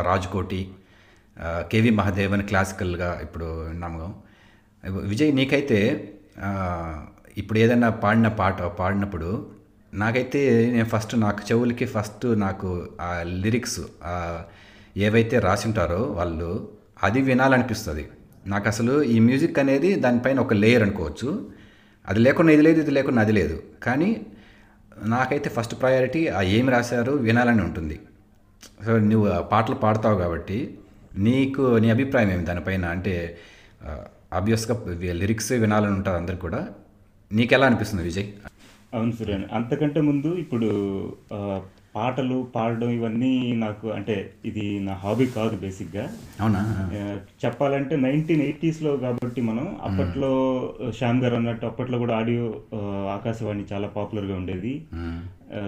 రాజ్కోటి 0.09 0.61
కేవి 1.71 1.91
మహాదేవన్ 1.99 2.43
క్లాసికల్గా 2.49 3.09
ఇప్పుడు 3.25 3.47
విన్నాము 3.69 4.07
విజయ్ 5.11 5.31
నీకైతే 5.35 5.79
ఇప్పుడు 7.37 7.57
ఏదైనా 7.59 7.89
పాడిన 8.03 8.27
పాట 8.39 8.61
పాడినప్పుడు 8.79 9.29
నాకైతే 9.93 10.39
నేను 10.71 10.85
ఫస్ట్ 10.85 11.19
నాకు 11.19 11.41
చెవులకి 11.51 11.85
ఫస్ట్ 11.85 12.39
నాకు 12.39 12.69
ఆ 13.01 13.23
లిరిక్స్ 13.43 13.81
ఏవైతే 14.97 15.39
రాసి 15.39 15.67
ఉంటారో 15.67 16.01
వాళ్ళు 16.01 16.69
అది 17.03 17.21
వినాలనిపిస్తుంది. 17.21 18.09
నాకు 18.47 18.67
అసలు 18.67 19.03
ఈ 19.03 19.19
మ్యూజిక్ 19.19 19.59
అనేది 19.59 19.95
దానిపైన 19.95 20.39
ఒక 20.39 20.53
లేయర్ 20.53 20.83
అనుకోవచ్చు. 20.83 21.29
అది 22.09 22.19
లేకుండా 22.19 22.53
ఇది 22.53 22.61
లేదు 22.61 22.79
ఇది 22.81 22.91
లేకుండా 22.91 23.21
అది 23.21 23.31
లేదు. 23.31 23.63
కానీ 23.83 24.09
నాకైతే 25.05 25.49
ఫస్ట్ 25.49 25.81
ప్రయారిటీ 25.81 26.27
ఆ 26.27 26.41
ఏమి 26.41 26.71
రాశారు 26.71 27.11
వినాలని 27.11 27.61
ఉంటుంది. 27.61 27.99
సో 28.85 28.97
నువ్వు 28.97 29.27
ఆ 29.29 29.41
పాటలు 29.41 29.75
పాడతావు 29.75 30.17
కాబట్టి 30.17 30.77
నీకు 31.17 31.61
నీ 31.77 31.89
అభిప్రాయం 31.89 32.31
ఏమి 32.31 32.45
దానిపైన? 32.45 32.85
అంటే 32.85 33.37
ఆబ్వియస్గా 34.33 34.75
లిరిక్స్ 35.13 35.51
వినాలని 35.51 35.93
ఉంటుంది 35.93 36.17
అందరు 36.17 36.35
కూడా. 36.35 36.67
నీకు 37.31 37.53
ఎలా 37.53 37.65
అనిపిస్తుంది 37.65 38.03
విజయ్? 38.03 38.27
అవును 38.93 39.11
సురేన్ 39.11 39.45
అంతకంటే 39.51 40.01
ముందు 40.01 40.29
ఇప్పుడు 40.39 40.67
ఆ, 41.33 41.39
పాటలు 41.93 42.37
పాడడం 42.55 42.89
ఇవన్నీ 42.89 43.31
నాకు 43.55 43.87
అంటే 43.91 44.15
ఇది 44.45 44.79
నా 44.79 44.93
హాబీ 44.93 45.25
కాదు 45.35 45.55
బేసిక్గా. 45.55 46.05
అవునా? 46.39 46.61
ఆ, 46.95 47.01
చెప్పాలంటే 47.43 47.95
నైన్టీన్ 47.97 48.41
ఎయిటీస్లో 48.41 48.97
కాబట్టి 48.97 49.41
మనం 49.41 49.65
అప్పట్లో 49.81 50.31
శ్యామ్ 50.91 51.21
గారు 51.21 51.35
అన్నట్టు 51.35 51.65
అప్పట్లో 51.65 51.97
కూడా 51.97 52.15
ఆడియో 52.17 52.45
ఆ, 52.73 52.81
ఆకాశవాణి 53.15 53.65
చాలా 53.73 53.87
పాపులర్గా 53.89 54.35
ఉండేది. 54.35 54.73
మ్మ్. 54.95 55.21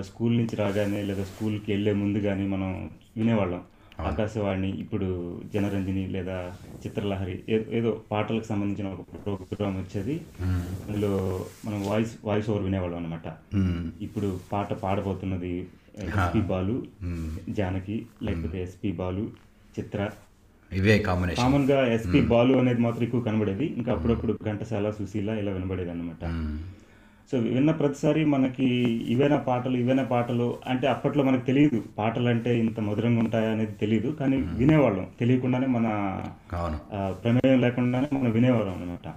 స్కూల్ 0.03 0.37
నుంచి 0.37 0.55
రాగానే 0.55 1.01
లేదా 1.03 1.23
స్కూల్కి 1.23 1.71
వెళ్ళే 1.71 1.93
ముందు 1.93 2.19
కానీ 2.19 2.45
మనం 2.47 2.69
వినేవాళ్ళం. 3.17 3.63
ఆకాశవాణి 3.99 4.69
ఇప్పుడు 4.83 5.07
జనరంజని 5.53 6.07
లేదా 6.07 6.37
చిత్రలహరి 6.83 7.35
ఏదో 7.77 7.91
పాటలకు 8.11 8.47
సంబంధించిన 8.49 8.87
ఒక 8.95 9.03
ప్రోగ్రామ్ 9.47 9.77
వచ్చేది. 9.81 10.15
అందులో 10.87 11.11
మనం 11.65 11.79
వాయిస్ 11.89 12.13
వాయిస్ 12.23 12.49
ఓవర్ 12.49 12.65
వినేవాళ్ళం 12.67 12.99
అనమాట. 13.01 13.27
ఇప్పుడు 14.01 14.29
పాట 14.51 14.69
పాడబోతున్నది 14.83 15.53
ఎస్పి 16.07 16.41
బాలు 16.51 16.75
జానకి 17.57 17.97
లేకపోతే 18.21 18.57
ఎస్పి 18.67 18.91
బాలు 18.91 19.25
చిత్ర. 19.77 19.99
ఇవే 20.71 20.95
కాంబినేషన్ 21.07 21.43
కామన్గా 21.43 21.79
ఎస్పి 21.95 22.21
బాలు 22.31 22.53
అనేది 22.61 22.81
మాత్రం 22.81 23.03
ఎక్కువ 23.03 23.21
కనబడేది. 23.21 23.65
ఇంకా 23.79 23.89
అప్పుడప్పుడు 23.95 24.33
ఘంటసాల 24.49 24.91
సుశీల 24.91 25.29
ఇలా 25.41 25.51
వినబడేది 25.51 25.89
అనమాట 25.89 26.23
సో 27.31 27.35
విన్న 27.37 27.71
ప్రతిసారి 27.71 28.25
మనకి 28.25 28.65
ఇవేనా 29.13 29.37
పాటలు 29.47 29.75
ఇవేనా 29.77 30.03
పాటలు 30.03 30.47
అంటే 30.67 30.85
అప్పట్లో 30.87 31.21
మనకు 31.23 31.45
తెలియదు. 31.45 31.79
పాటలు 31.97 32.27
అంటే 32.27 32.51
ఇంత 32.59 32.79
మధురంగా 32.87 33.19
ఉంటాయా 33.19 33.49
అనేది 33.51 33.73
తెలియదు 33.81 34.09
కానీ 34.19 34.37
వినేవాళ్ళం. 34.59 35.07
తెలియకుండానే 35.19 35.67
మన 35.67 35.87
ప్రమేయం 37.23 37.57
లేకుండానే 37.61 38.09
మనం 38.17 38.31
వినేవాళ్ళం 38.31 38.75
అనమాట. 38.75 39.07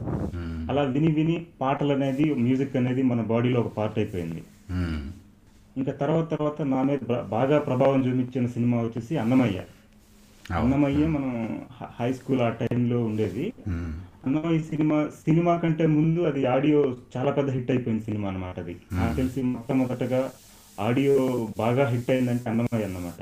అలా 0.71 0.83
విని 0.95 1.11
విని 1.19 1.37
పాటలు 1.61 1.93
అనేది 1.93 2.27
మ్యూజిక్ 2.45 2.77
అనేది 2.77 3.03
మన 3.11 3.21
బాడీలో 3.33 3.61
ఒక 3.61 3.73
పార్ట్ 3.77 3.99
అయిపోయింది. 3.99 4.43
ఇంకా 5.77 5.93
తర్వాత 5.93 6.27
తర్వాత 6.31 6.62
నా 6.75 6.81
మీద 6.83 6.99
బాగా 7.37 7.59
ప్రభావం 7.59 8.00
చూపించిన 8.07 8.47
సినిమా 8.47 8.79
వచ్చేసి 8.83 9.17
అన్నమయ్య. 9.19 9.61
అన్నమయ్య 10.59 11.07
మనం 11.17 11.33
హై 12.00 12.11
స్కూల్ 12.19 12.41
ఆ 12.41 12.49
టైంలో 12.62 12.99
ఉండేది. 13.05 13.47
మ్మ్. 14.28 14.37
అన్నమయ్య 14.37 14.61
సినిమా 14.68 14.97
సినిమా 15.18 15.56
కంటే 15.56 15.87
ముందు 15.88 16.20
అది 16.23 16.47
ఆడియో 16.47 16.80
చాలా 17.16 17.30
పెద్ద 17.30 17.50
హిట్ 17.50 17.70
అయిపోయింది 17.70 18.04
సినిమా 18.04 18.28
అన్నమాట 18.28 18.58
అది. 18.58 18.75
నాకు 18.92 19.14
తెలిసి 19.16 19.40
మొట్టమొదటగా 19.49 20.20
ఆడియో 20.78 21.14
బాగా 21.58 21.85
హిట్ 21.88 22.11
అయిందంటే 22.11 22.50
అన్నమయ్య 22.50 22.85
అన్నమాట. 22.85 23.20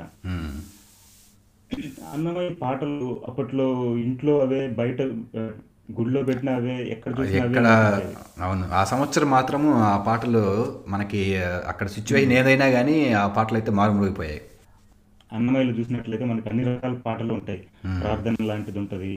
అన్నమయ్య 2.11 2.49
పాటలు 2.61 3.21
అప్పట్లో 3.27 3.67
ఇంట్లో 4.03 4.41
అవే 4.41 4.67
బయట 4.77 4.99
గుడిలో 5.91 6.23
పెట్టిన 6.23 6.49
అవే 6.51 6.75
ఎక్కడ 6.87 7.11
ఎక్కడ. 7.39 7.65
అవును. 8.41 8.65
ఆ 8.71 8.83
సంవత్సరం 8.83 9.29
మాత్రము 9.29 9.69
ఆ 9.85 9.97
పాటలు 10.07 10.43
మనకి 10.87 11.21
అక్కడ 11.67 11.87
సిచ్యువేషన్ 11.87 12.33
ఏదైనా 12.33 12.69
కానీ 12.69 12.97
ఆ 13.13 13.27
పాటలు 13.27 13.57
అయితే 13.57 13.71
మారుమూగిపోయాయి. 13.71 14.41
అన్నమయ్యలో 15.31 15.71
చూసినట్లయితే 15.71 16.25
మనకి 16.25 16.49
అన్ని 16.49 16.63
రకాల 16.63 16.93
పాటలు 17.05 17.33
ఉంటాయి. 17.33 17.61
ప్రార్థన 18.01 18.35
లాంటిది 18.41 18.79
ఉంటుంది. 18.79 19.13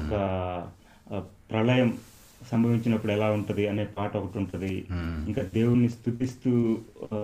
ఒక 0.00 0.12
ప్రళయం 1.50 1.90
సంభవించినప్పుడు 2.50 3.12
ఎలా 3.12 3.30
ఉంటది 3.30 3.68
అనే 3.68 3.84
పాట 3.98 4.16
ఒకటి 4.16 4.38
ఉంటది. 4.38 4.72
ఇంకా 5.28 5.42
దేవుణ్ణి 5.54 5.88
స్తుతిస్తూ 5.88 6.52
ఆ, 7.12 7.18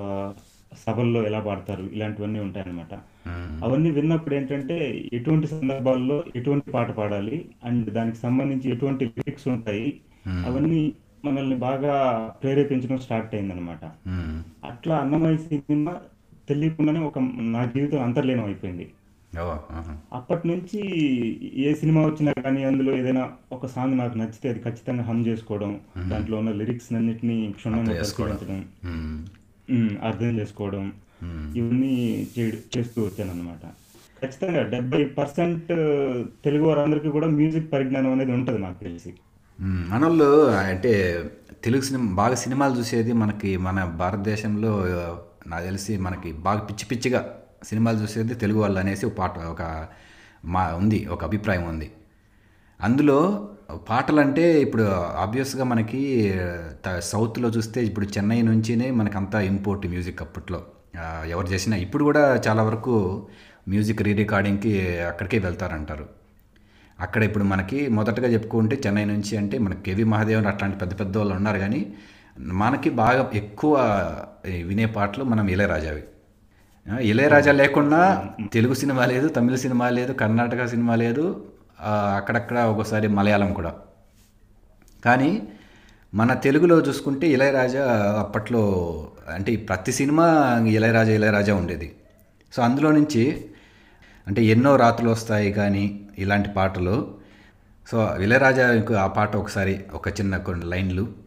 సభల్లో 0.77 1.27
ఎలా 1.27 1.41
పాడతారు 1.41 1.83
ఇలాంటివన్నీ 1.93 2.41
ఉంటాయి 2.41 2.65
అన్నమాట 2.65 2.93
అవన్నీ 3.63 3.91
విన్నప్పుడు 3.91 4.35
ఏంటంటే 4.35 4.77
ఎటువంటి 5.13 5.47
సందర్భాల్లో 5.47 6.25
ఎటువంటి 6.37 6.71
పాట 6.71 6.91
పాడాలి 6.91 7.37
అండ్ 7.65 7.91
దానికి 7.91 8.17
సంబంధించి 8.17 8.71
ఎటువంటి 8.71 9.05
లిరిక్స్ 9.11 9.49
ఉంటాయి 9.49 9.89
అవన్నీ 10.47 10.81
మనల్ని 11.25 11.57
బాగా 11.59 11.93
ప్రేరేపించడం 12.43 12.99
స్టార్ట్ 12.99 13.35
అయిందనమాట. 13.35 13.83
అట్లా 14.65 14.97
అన్నమయ్య 14.97 15.37
సినిమా 15.45 15.93
తెలియకుండానే 16.49 17.01
ఒక 17.01 17.19
నా 17.53 17.65
జీవితం 17.67 18.03
అంతర్లీనం 18.03 18.45
అయిపోయింది. 18.45 18.87
అప్పటి 20.13 20.49
నుంచి 20.49 20.81
ఏ 21.57 21.75
సినిమా 21.75 22.07
వచ్చినా 22.07 22.33
కానీ 22.33 22.65
అందులో 22.65 22.97
ఏదైనా 22.97 23.31
ఒక 23.53 23.67
సాంగ్ 23.67 23.99
నాకు 23.99 24.19
నచ్చితే 24.19 24.49
అది 24.49 24.61
ఖచ్చితంగా 24.61 25.03
హమ్ 25.03 25.27
చేసుకోవడం 25.27 25.81
దాంట్లో 26.09 26.39
ఉన్న 26.39 26.51
లిరిక్స్ 26.51 26.93
అన్నిటిని 26.93 27.53
క్షుణ్ణంగా 27.53 27.95
పరిశీలించడం. 27.95 28.61
అర్థం 30.03 30.39
చేసుకోవడం. 30.39 30.93
ఇవన్నీ 31.57 32.27
చేస్తూ 32.79 33.03
వచ్చాను 33.03 33.31
అనమాట 33.31 33.65
ఖచ్చితంగా 34.23 34.63
డెబ్బై 34.63 35.05
పర్సెంట్ 35.05 35.73
తెలుగు 36.45 36.65
వారందరికీ 36.65 37.09
కూడా 37.09 37.27
మ్యూజిక్ 37.27 37.73
పరిజ్ఞానం 37.73 38.13
అనేది 38.13 38.33
ఉంటుంది 38.33 38.59
నాకు 38.59 38.85
తెలిసి. 38.85 39.13
మనోళ్ళు 39.61 40.47
అంటే 40.51 41.25
తెలుగు 41.65 41.83
సినిమా 41.83 42.15
బాగా 42.15 42.35
సినిమాలు 42.35 42.79
చూసేది 42.79 43.13
మనకి 43.13 43.57
మన 43.57 43.85
భారతదేశంలో 43.85 44.73
నాకు 45.47 45.65
తెలిసి 45.65 45.97
మనకి 45.99 46.33
బాగా 46.33 46.61
పిచ్చి 46.61 46.87
పిచ్చిగా 46.87 47.37
సినిమాలు 47.65 47.99
చూసేది 48.03 48.35
తెలుగు 48.35 48.61
వాళ్ళు 48.61 48.79
అనేసి 48.81 49.07
ఒక 49.07 49.15
పాట 49.19 49.39
ఒక 49.55 49.63
మా 50.45 50.63
ఉంది 50.81 51.01
ఒక 51.07 51.25
అభిప్రాయం 51.25 51.65
ఉంది. 51.69 51.89
అందులో 52.81 53.19
పాటలు 53.91 54.21
అంటే 54.21 54.61
ఇప్పుడు 54.61 54.85
ఆబ్వియస్గా 55.25 55.65
మనకి 55.65 56.01
సౌత్లో 57.01 57.49
చూస్తే 57.49 57.81
ఇప్పుడు 57.85 58.07
చెన్నై 58.07 58.43
నుంచినే 58.43 58.91
మనకి 58.91 59.17
అంతా 59.17 59.41
ఇంపోర్ట్ 59.41 59.87
మ్యూజిక్ 59.87 60.23
అప్పట్లో. 60.23 60.61
ఎవరు 61.27 61.47
చేసినా 61.47 61.77
ఇప్పుడు 61.77 62.05
కూడా 62.05 62.25
చాలా 62.49 62.63
వరకు 62.63 62.95
మ్యూజిక్ 63.69 64.03
రీ 64.03 64.13
రికార్డింగ్కి 64.13 64.73
అక్కడికే 65.01 65.39
వెళ్తారంటారు. 65.39 66.07
అక్కడ 67.01 67.23
ఇప్పుడు 67.23 67.45
మనకి 67.45 67.79
మొదటగా 67.89 68.29
చెప్పుకుంటే 68.29 68.77
చెన్నై 68.87 69.05
నుంచి 69.05 69.37
అంటే 69.37 69.59
మనకి 69.59 69.83
కేవి 69.83 70.05
మహాదేవన్ 70.05 70.47
అట్లాంటి 70.47 70.79
పెద్ద 70.79 71.01
పెద్ద 71.01 71.17
వాళ్ళు 71.19 71.35
ఉన్నారు 71.35 71.59
కానీ 71.59 71.81
మనకి 72.61 72.91
బాగా 72.91 73.31
ఎక్కువ 73.35 73.75
వినే 74.67 74.87
పాటలు 74.87 75.25
మనం 75.25 75.47
ఇళయరాజావి. 75.49 76.03
ఇళయరాజా 76.87 77.53
లేకుండా 77.53 78.29
తెలుగు 78.53 78.75
సినిమా 78.75 79.07
లేదు 79.07 79.29
తమిళ 79.29 79.55
సినిమా 79.55 79.89
లేదు 79.89 80.13
కర్ణాటక 80.13 80.67
సినిమా 80.67 80.95
లేదు 80.95 81.47
అక్కడక్కడ 82.17 82.59
ఒకసారి 82.59 83.09
మలయాళం 83.09 83.53
కూడా. 83.53 83.75
కానీ 85.05 85.43
మన 86.15 86.33
తెలుగులో 86.35 86.81
చూసుకుంటే 86.81 87.27
ఇళయరాజా 87.29 87.85
అప్పట్లో 88.19 88.63
అంటే 89.35 89.57
ప్రతి 89.57 89.93
సినిమా 89.93 90.27
ఇళయరాజా 90.67 91.13
ఇళయరాజా 91.13 91.55
ఉండేది. 91.55 91.93
సో 92.53 92.63
అందులో 92.63 92.93
నుంచి 92.93 93.45
అంటే 94.27 94.43
ఎన్నో 94.45 94.77
రాత్రులు 94.77 95.11
వస్తాయి 95.11 95.53
కానీ 95.53 96.01
ఇలాంటి 96.19 96.49
పాటలు. 96.49 97.15
సో 97.91 98.17
ఇళయరాజా 98.21 98.85
ఆ 99.01 99.07
పాట 99.07 99.37
ఒకసారి 99.37 99.85
ఒక 99.95 100.09
చిన్న 100.09 100.37
కొన్ని 100.37 100.67
లైన్లు. 100.67 101.22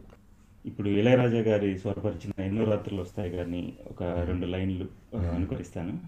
ఇప్పుడు 0.66 0.88
ఇళయరాజా 0.88 1.38
గారి 1.38 1.78
స్వరపరిచిన 1.78 2.42
ఎన్నో 2.42 2.64
రాత్రులు 2.64 3.00
వస్తాయి 3.00 3.30
కానీ 3.30 3.72
ఒక 3.90 4.02
రెండు 4.02 4.46
లైన్లు 4.46 5.16
అనుకరిస్తాను. 5.16 5.98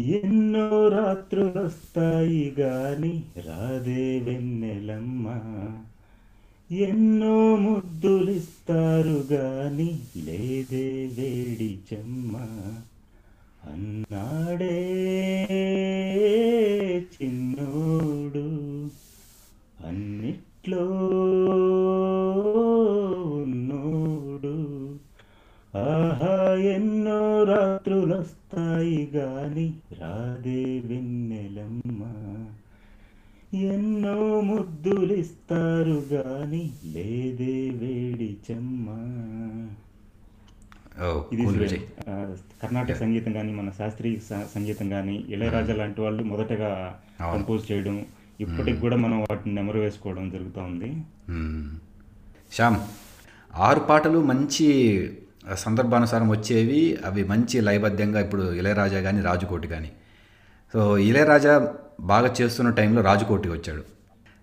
ఎన్నో 0.00 0.88
రాత్రులు 0.88 1.60
వస్తాయి 1.60 2.56
గాని 2.60 3.22
రాదే 3.36 4.18
వెన్నెలమ్మ. 4.18 5.28
ఎన్నో 6.74 7.56
ముద్దులిస్తారు 7.56 9.24
గాని 9.32 10.00
లేదే 10.16 11.06
వేడి 11.06 11.78
చెమ్మ. 11.92 12.36
అన్నాడే 13.64 14.76
చిన్నోడు 17.22 18.88
అన్నిట్లో 20.64 20.84
ఉన్నోడు. 23.40 24.52
ఆహా 25.78 26.36
ఎన్నో 26.74 27.18
రాత్రులొస్తాయి 27.44 29.00
గాని 29.14 29.66
రాదే 30.00 30.62
వెన్నెలమ్మ. 30.84 32.00
ఎన్నో 33.72 34.16
ముద్దులిస్తారు 34.40 35.98
గాని 36.12 36.62
లేదే 36.94 37.56
వేడి 37.82 38.30
చెమ్మ. 38.46 38.88
ఓ 41.04 41.06
ఇది 41.32 41.44
కర్ణాటక 42.62 42.94
సంగీతం 42.94 43.32
కానీ 43.32 43.52
మన 43.52 43.70
శాస్త్రీయ 43.78 44.18
సంగీతం 44.54 44.88
కానీ 44.88 45.16
ఇళయరాజా 45.28 45.74
లాంటి 45.74 46.00
వాళ్ళు 46.00 46.22
మొదటగా. 46.32 46.72
కంపోజ్ 47.32 47.64
చేయడం 47.70 47.96
ఇప్పటికి 48.40 48.78
కూడా 48.80 48.96
మనం 48.96 49.20
వాటిని 49.20 49.54
నెమరు 49.54 49.80
వేసుకోవడం 49.80 50.30
జరుగుతూ 50.30 50.60
ఉంది. 50.60 50.90
శ్యామ్ 52.52 52.78
ఆరు 53.54 53.80
పాటలు 53.80 54.18
మంచి 54.20 54.66
సందర్భానుసారం 55.54 56.28
వచ్చేవి 56.30 56.98
అవి 57.04 57.24
మంచి 57.24 57.60
లయబద్ధంగా 57.60 58.20
ఇప్పుడు 58.20 58.52
ఇళయరాజా 58.52 59.00
కానీ 59.00 59.20
రాజుకోటి 59.20 59.68
కానీ 59.68 59.90
సో 60.74 60.98
ఇళయరాజా 60.98 61.54
బాగా 62.00 62.34
చేస్తున్న 62.40 62.70
టైంలో 62.70 63.02
రాజుకోటి 63.02 63.48
వచ్చాడు. 63.48 63.84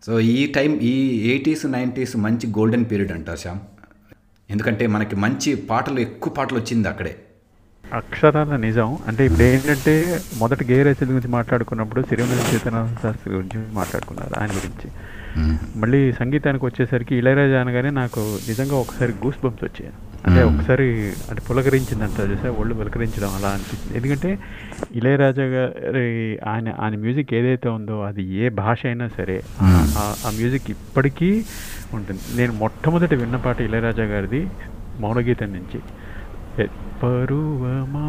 సో 0.06 0.20
ఈ 0.20 0.46
టైం 0.52 0.80
ఈ 0.80 0.94
ఎయిటీస్ 1.32 1.66
నైంటీస్ 1.66 2.18
మంచి 2.18 2.48
గోల్డెన్ 2.48 2.86
పీరియడ్ 2.86 3.12
అంటారు 3.12 3.38
శ్యామ్. 3.38 3.60
ఎందుకంటే 4.50 4.88
మనకి 4.88 5.16
మంచి 5.16 5.56
పాటలు 5.56 6.00
ఎక్కువ 6.00 6.34
పాటలు 6.34 6.60
వచ్చింది 6.60 6.88
అక్కడే. 6.88 7.14
అక్షరాల 7.94 8.56
నిజం. 8.56 8.98
అంటే 9.08 9.26
ఇప్పుడు 9.26 9.44
ఏంటంటే 9.44 9.94
మొదటి 10.38 10.64
గే 10.66 10.84
రచయిత 10.84 11.04
గురించి 11.04 11.32
మాట్లాడుకున్నప్పుడు 11.38 12.02
సిరిమల 12.02 12.44
సీతారామ 12.50 12.96
శాస్త్రి 13.04 13.34
గురించి 13.34 13.74
మాట్లాడుకున్నారు 13.74 14.34
ఆయన 14.42 14.50
గురించి. 14.50 14.88
మళ్ళీ 15.80 16.12
సంగీతానికి 16.12 16.66
వచ్చేసరికి 16.66 17.16
ఇళయరాజా 17.16 17.62
అనగానే 17.62 17.90
నాకు 17.90 18.22
నిజంగా 18.48 18.76
ఒకసారి 18.76 19.14
గూస్ 19.26 19.40
బంప్స్ 19.44 19.64
వచ్చాయి. 19.64 19.92
అంటే 20.28 20.42
ఒకసారి 20.44 20.88
అంటే 21.30 21.42
పులకరించిందంట 21.50 22.18
చూసా 22.32 22.50
ఒళ్ళు 22.62 22.74
పులకరించడం 22.74 23.32
అలా 23.38 23.50
అనిపించింది. 23.50 23.94
ఎందుకంటే 23.98 24.32
ఇళయరాజా 24.96 25.44
గారి 25.44 26.40
ఆయన 26.48 26.74
ఆయన 26.80 26.96
మ్యూజిక్ 26.96 27.34
ఏదైతే 27.34 27.70
ఉందో 27.70 28.02
అది 28.02 28.24
ఏ 28.44 28.50
భాష 28.50 28.86
అయినా 28.86 29.08
సరే 29.18 29.38
ఆ 30.02 30.32
మ్యూజిక్ 30.36 30.70
ఇప్పటికీ 30.70 31.32
ఉంటుంది. 31.94 32.22
నేను 32.36 32.54
మొట్టమొదటి 32.54 33.16
విన్న 33.16 33.36
పాట 33.36 33.62
ఇళయరాజా 33.62 34.04
గారిది 34.04 34.42
మౌనగీతం 35.00 35.52
నుంచి. 35.54 35.82
పరువమా 37.04 38.08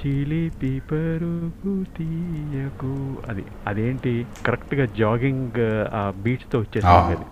చిలిపి 0.00 0.82
పరుగు 0.92 1.84
తీయకు. 1.98 3.16
అది 3.28 3.44
అదేంటి? 3.66 4.26
కరెక్ట్గా 4.46 4.84
జాగింగ్ 4.84 5.60
ఆ 5.94 6.12
బీట్స్తో 6.22 6.58
వచ్చేసింది 6.58 6.94
అది. 6.94 7.24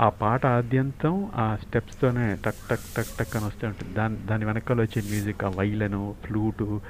ఆ 0.00 0.08
పాట 0.08 0.46
ఆద్యంతం 0.46 1.28
ఆ 1.36 1.56
స్టెప్స్తోనే 1.62 2.36
టక్ 2.46 2.54
టక్ 2.70 2.80
టక్ 2.96 3.06
టక్ 3.20 3.36
అని 3.36 3.46
వస్తూ 3.46 3.66
ఉంటుంది. 3.68 3.94
దాని 3.94 4.16
దాని 4.26 4.44
వెనకాల 4.44 4.80
వచ్చే 4.80 5.02
మ్యూజిక్ 5.10 5.44
ఆ 5.44 5.48
వైలను 5.48 6.14
ఫ్లూటు 6.24 6.80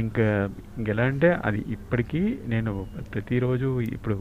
ఇంకా 0.00 0.24
ఇంకెలా 0.78 1.04
అంటే 1.04 1.28
అది 1.44 1.58
ఇప్పటికీ 1.66 2.20
నేను 2.46 2.70
ప్రతిరోజు 3.12 3.68
ఇప్పుడు 3.96 4.14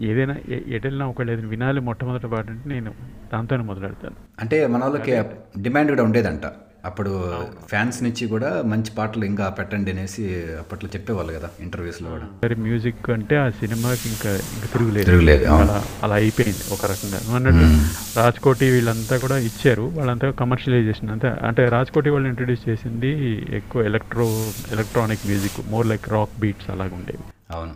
ఏదైనా 0.00 0.34
ఎటెళ్ళినా 0.76 1.06
ఒకళ్ళు 1.06 1.32
ఏదైనా 1.32 1.48
వినాలి 1.48 1.80
మొట్టమొదటి 1.80 2.26
పాట 2.26 2.46
అంటే 2.50 2.68
నేను 2.68 2.90
దాంతోనే 3.32 3.62
మొదలెడతాను. 3.62 4.16
అంటే 4.38 4.66
మన 4.66 4.82
వాళ్ళకి 4.84 5.14
డిమాండ్ 5.60 5.90
కూడా 5.90 6.02
ఉండేదంట. 6.02 6.44
అప్పుడు 6.84 7.34
ఫ్యాన్స్ 7.68 8.02
నుంచి 8.02 8.26
కూడా 8.26 8.62
మంచి 8.62 8.90
పాటలు 8.98 9.24
ఇంకా 9.24 9.48
పెట్టండి 9.48 9.90
అనేసి 9.90 10.44
అప్పట్లో 10.58 10.90
చెప్పేవాళ్ళు 10.94 11.32
కదా 11.32 11.48
ఇంటర్వ్యూస్లో 11.60 12.10
కూడా. 12.10 12.22
సరే 12.42 12.54
మ్యూజిక్ 12.54 13.10
అంటే 13.10 13.36
ఆ 13.36 13.50
సినిమాకి 13.50 14.08
ఇంకా 14.08 14.30
ఇంకా 14.30 14.66
తిరుగులేదు. 14.66 15.46
అలా 15.46 15.84
అలా 16.02 16.14
అయిపోయింది 16.14 16.74
ఒక 16.74 16.84
రకంగా. 16.84 17.36
అన్నట్టు 17.36 17.86
రాజ్కోటి 18.18 18.70
వీళ్ళంతా 18.70 19.16
కూడా 19.16 19.38
ఇచ్చారు 19.38 19.82
వాళ్ళంతా 19.82 20.30
కమర్షియలైజేషన్. 20.30 21.10
అంతా 21.10 21.38
అంటే 21.42 21.68
రాజ్కోటి 21.68 22.10
వాళ్ళు 22.10 22.28
ఇంట్రడ్యూస్ 22.28 22.68
చేసింది 22.68 23.46
ఎక్కువ 23.50 23.82
electro 23.82 24.26
electronic 24.70 25.26
music 25.26 25.70
more 25.70 25.86
like 25.86 26.08
rock 26.08 26.40
beats 26.40 26.70
అలాగ 26.70 26.88
ఉండేవి. 26.94 27.24
అవును. 27.50 27.74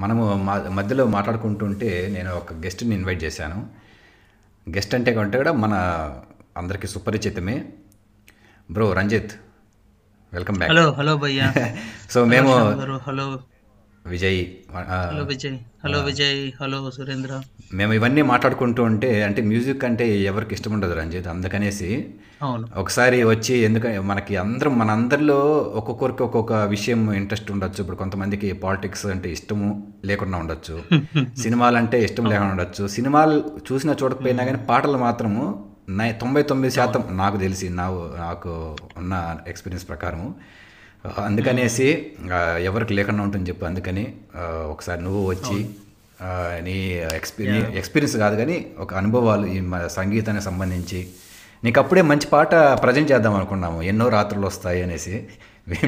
మనము 0.00 0.34
మా 0.34 0.64
మధ్యలో 0.70 1.06
మాట్లాడుకుంటుంటే 1.06 2.08
నేను 2.12 2.34
ఒక 2.34 2.52
గెస్ట్ని 2.52 2.94
ఇన్వైట్ 2.94 3.24
చేశాను. 3.24 3.66
గెస్ట్ 4.70 4.94
అంటే 4.94 5.14
కంటే 5.14 5.36
కూడా 5.36 5.52
మన 5.52 5.72
అందరికీ 6.56 6.86
సుపరిచితమే. 6.86 7.64
Bro 8.68 8.92
Ranjith 8.92 9.32
welcome 10.32 10.56
back. 10.56 10.70
Hello 10.72 10.92
hello 10.92 11.16
భయ్యా. 11.16 11.46
సో 12.10 12.24
మేము 12.24 12.50
hello. 13.06 13.26
Vijay 14.04 14.40
hello 14.74 15.22
Vijay 15.24 15.54
hello 15.84 15.98
Vijay 16.00 16.50
hello 16.60 16.90
Surendra. 16.90 17.32
మేము 17.74 17.92
ఇవన్నీ 17.92 18.22
మాట్లాడుకుంటూ 18.22 18.82
ఉంటే 18.82 19.22
అంటే 19.22 19.42
మ్యూజిక్ 19.42 19.84
అంటే 19.84 20.22
ఎవరికి 20.22 20.54
ఇష్టం 20.54 20.72
ఉండదు 20.72 20.94
రంజిత్ 20.94 21.26
అందుకనేసి 21.26 21.90
అవును. 22.42 22.66
ఒకసారి 22.76 23.24
వచ్చి 23.24 23.58
ఎందుకంటే 23.58 23.98
మనకి 24.02 24.36
అందరం 24.36 24.78
మన 24.78 24.90
అందరిలో 24.90 25.38
ఒక్కొక్కరికి 25.74 26.22
ఒక్కొక్క 26.22 26.52
విషయం 26.52 27.12
ఇంట్రెస్ట్ 27.12 27.50
ఉండొచ్చు. 27.50 27.80
ఇప్పుడు 27.80 27.96
కొంతమందికి 27.96 28.52
పాలిటిక్స్ 28.52 29.06
అంటే 29.06 29.30
ఇష్టము 29.30 29.70
లేకుండా 30.04 30.38
ఉండొచ్చు. 30.38 30.76
సినిమాలు 31.44 31.76
అంటే 31.76 32.04
ఇష్టం 32.04 32.26
లేకుండా 32.26 32.50
ఉండొచ్చు. 32.50 32.86
సినిమాలు 32.88 33.36
చూసినా 33.72 33.96
చూడకపోయినా 34.02 34.44
కానీ 34.44 34.58
పాటలు 34.68 34.98
మాత్రము 34.98 35.44
నై 35.90 36.12
తొంభై 36.12 36.42
తొమ్మిది 36.42 36.74
శాతం 36.74 37.04
నాకు 37.10 37.36
తెలిసి 37.36 37.68
నా 37.68 37.90
నాకు 38.18 38.76
ఉన్న 38.96 39.36
ఎక్స్పీరియన్స్ 39.48 39.88
ప్రకారము 39.88 40.34
అందుకనేసి 41.24 42.12
ఎవరికి 42.62 42.94
లేకుండా 42.94 43.22
ఉంటుంది 43.22 43.48
చెప్పు 43.50 43.64
అందుకని 43.64 44.14
ఒకసారి 44.70 45.02
నువ్వు 45.02 45.30
వచ్చి 45.30 45.70
నీ 46.60 46.92
ఎక్స్పీరి 47.14 47.78
ఎక్స్పీరియన్స్ 47.78 48.16
కాదు 48.16 48.36
కానీ 48.36 48.66
ఒక 48.78 48.94
అనుభవాలు 48.94 49.46
ఈ 49.46 49.62
సంగీతానికి 49.86 50.44
సంబంధించి 50.44 51.06
నీకు 51.64 51.80
అప్పుడే 51.80 52.02
మంచి 52.02 52.26
పాట 52.26 52.54
ప్రజెంట్ 52.54 53.12
చేద్దాం 53.12 53.34
అనుకున్నాము. 53.34 53.82
ఎన్నో 53.82 54.08
రాత్రులు 54.08 54.46
వస్తాయి 54.46 54.82
అనేసి. 54.82 55.28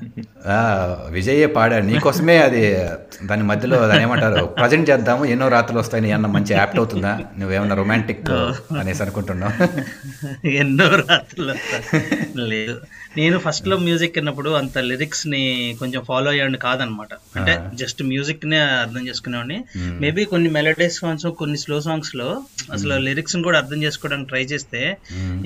విజయే 1.10 1.46
పాడాడు. 1.46 1.86
నీకోసమే 1.86 2.38
అది 2.38 2.76
దాని 3.24 3.42
మధ్యలో 3.42 3.86
దాని 3.86 4.02
ఏమంటారు? 4.02 4.46
ప్రజెంట్ 4.46 4.90
చేద్దాము 4.90 5.24
ఎన్నో 5.24 5.48
రాత్రులు 5.48 5.78
వస్తాయని 5.78 6.10
ఏమన్నా 6.10 6.28
మంచి 6.28 6.54
యాప్ట్ 6.54 6.78
అవుతుందా? 6.78 7.20
నువ్వేమన్నా 7.38 7.74
రొమాంటిక్ 7.74 8.30
అనేసి 8.78 9.02
అనుకుంటున్నావు? 9.02 9.52
ఎన్నో 10.46 10.88
రాత్రులు 10.88 11.52
వస్తాయి. 11.52 12.48
లేదు. 12.48 12.80
నేను 13.16 13.38
ఫస్ట్లో 13.38 13.78
మ్యూజిక్ 13.78 14.18
విన్నప్పుడు 14.18 14.50
అంత 14.50 14.78
లిరిక్స్ని 14.78 15.76
కొంచెం 15.78 16.02
ఫాలో 16.08 16.30
అయ్యాడు 16.30 16.56
కాదనమాట. 16.56 17.08
అంటే 17.36 17.60
జస్ట్ 17.74 18.02
మ్యూజిక్ 18.02 18.46
నే 18.46 18.56
అర్థం 18.56 19.08
చేసుకునేవాడిని. 19.08 19.64
మేబీ 20.00 20.24
కొన్ని 20.24 20.48
మెలోడీ 20.48 20.90
సాంగ్స్ 20.90 21.26
కొన్ని 21.26 21.58
స్లో 21.58 21.80
సాంగ్స్లో 21.80 22.42
అసలు 22.72 22.98
లిరిక్స్ 22.98 23.36
కూడా 23.36 23.58
అర్థం 23.58 23.82
చేసుకోవడానికి 23.82 24.28
ట్రై 24.28 24.44
చేస్తే 24.44 24.96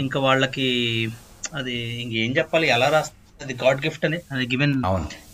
ఇంకా 0.00 0.20
వాళ్ళకి 0.20 1.08
అది 1.54 1.74
ఇంకేం 2.02 2.36
చెప్పాలి? 2.36 2.68
ఎలా 2.68 2.88
రాస్తారు? 2.88 3.18
అది 3.40 3.54
గాడ్ 3.62 3.80
గిఫ్ట్ 3.84 4.04
అని? 4.04 4.18
అది 4.32 4.44
గివెన్ 4.46 4.74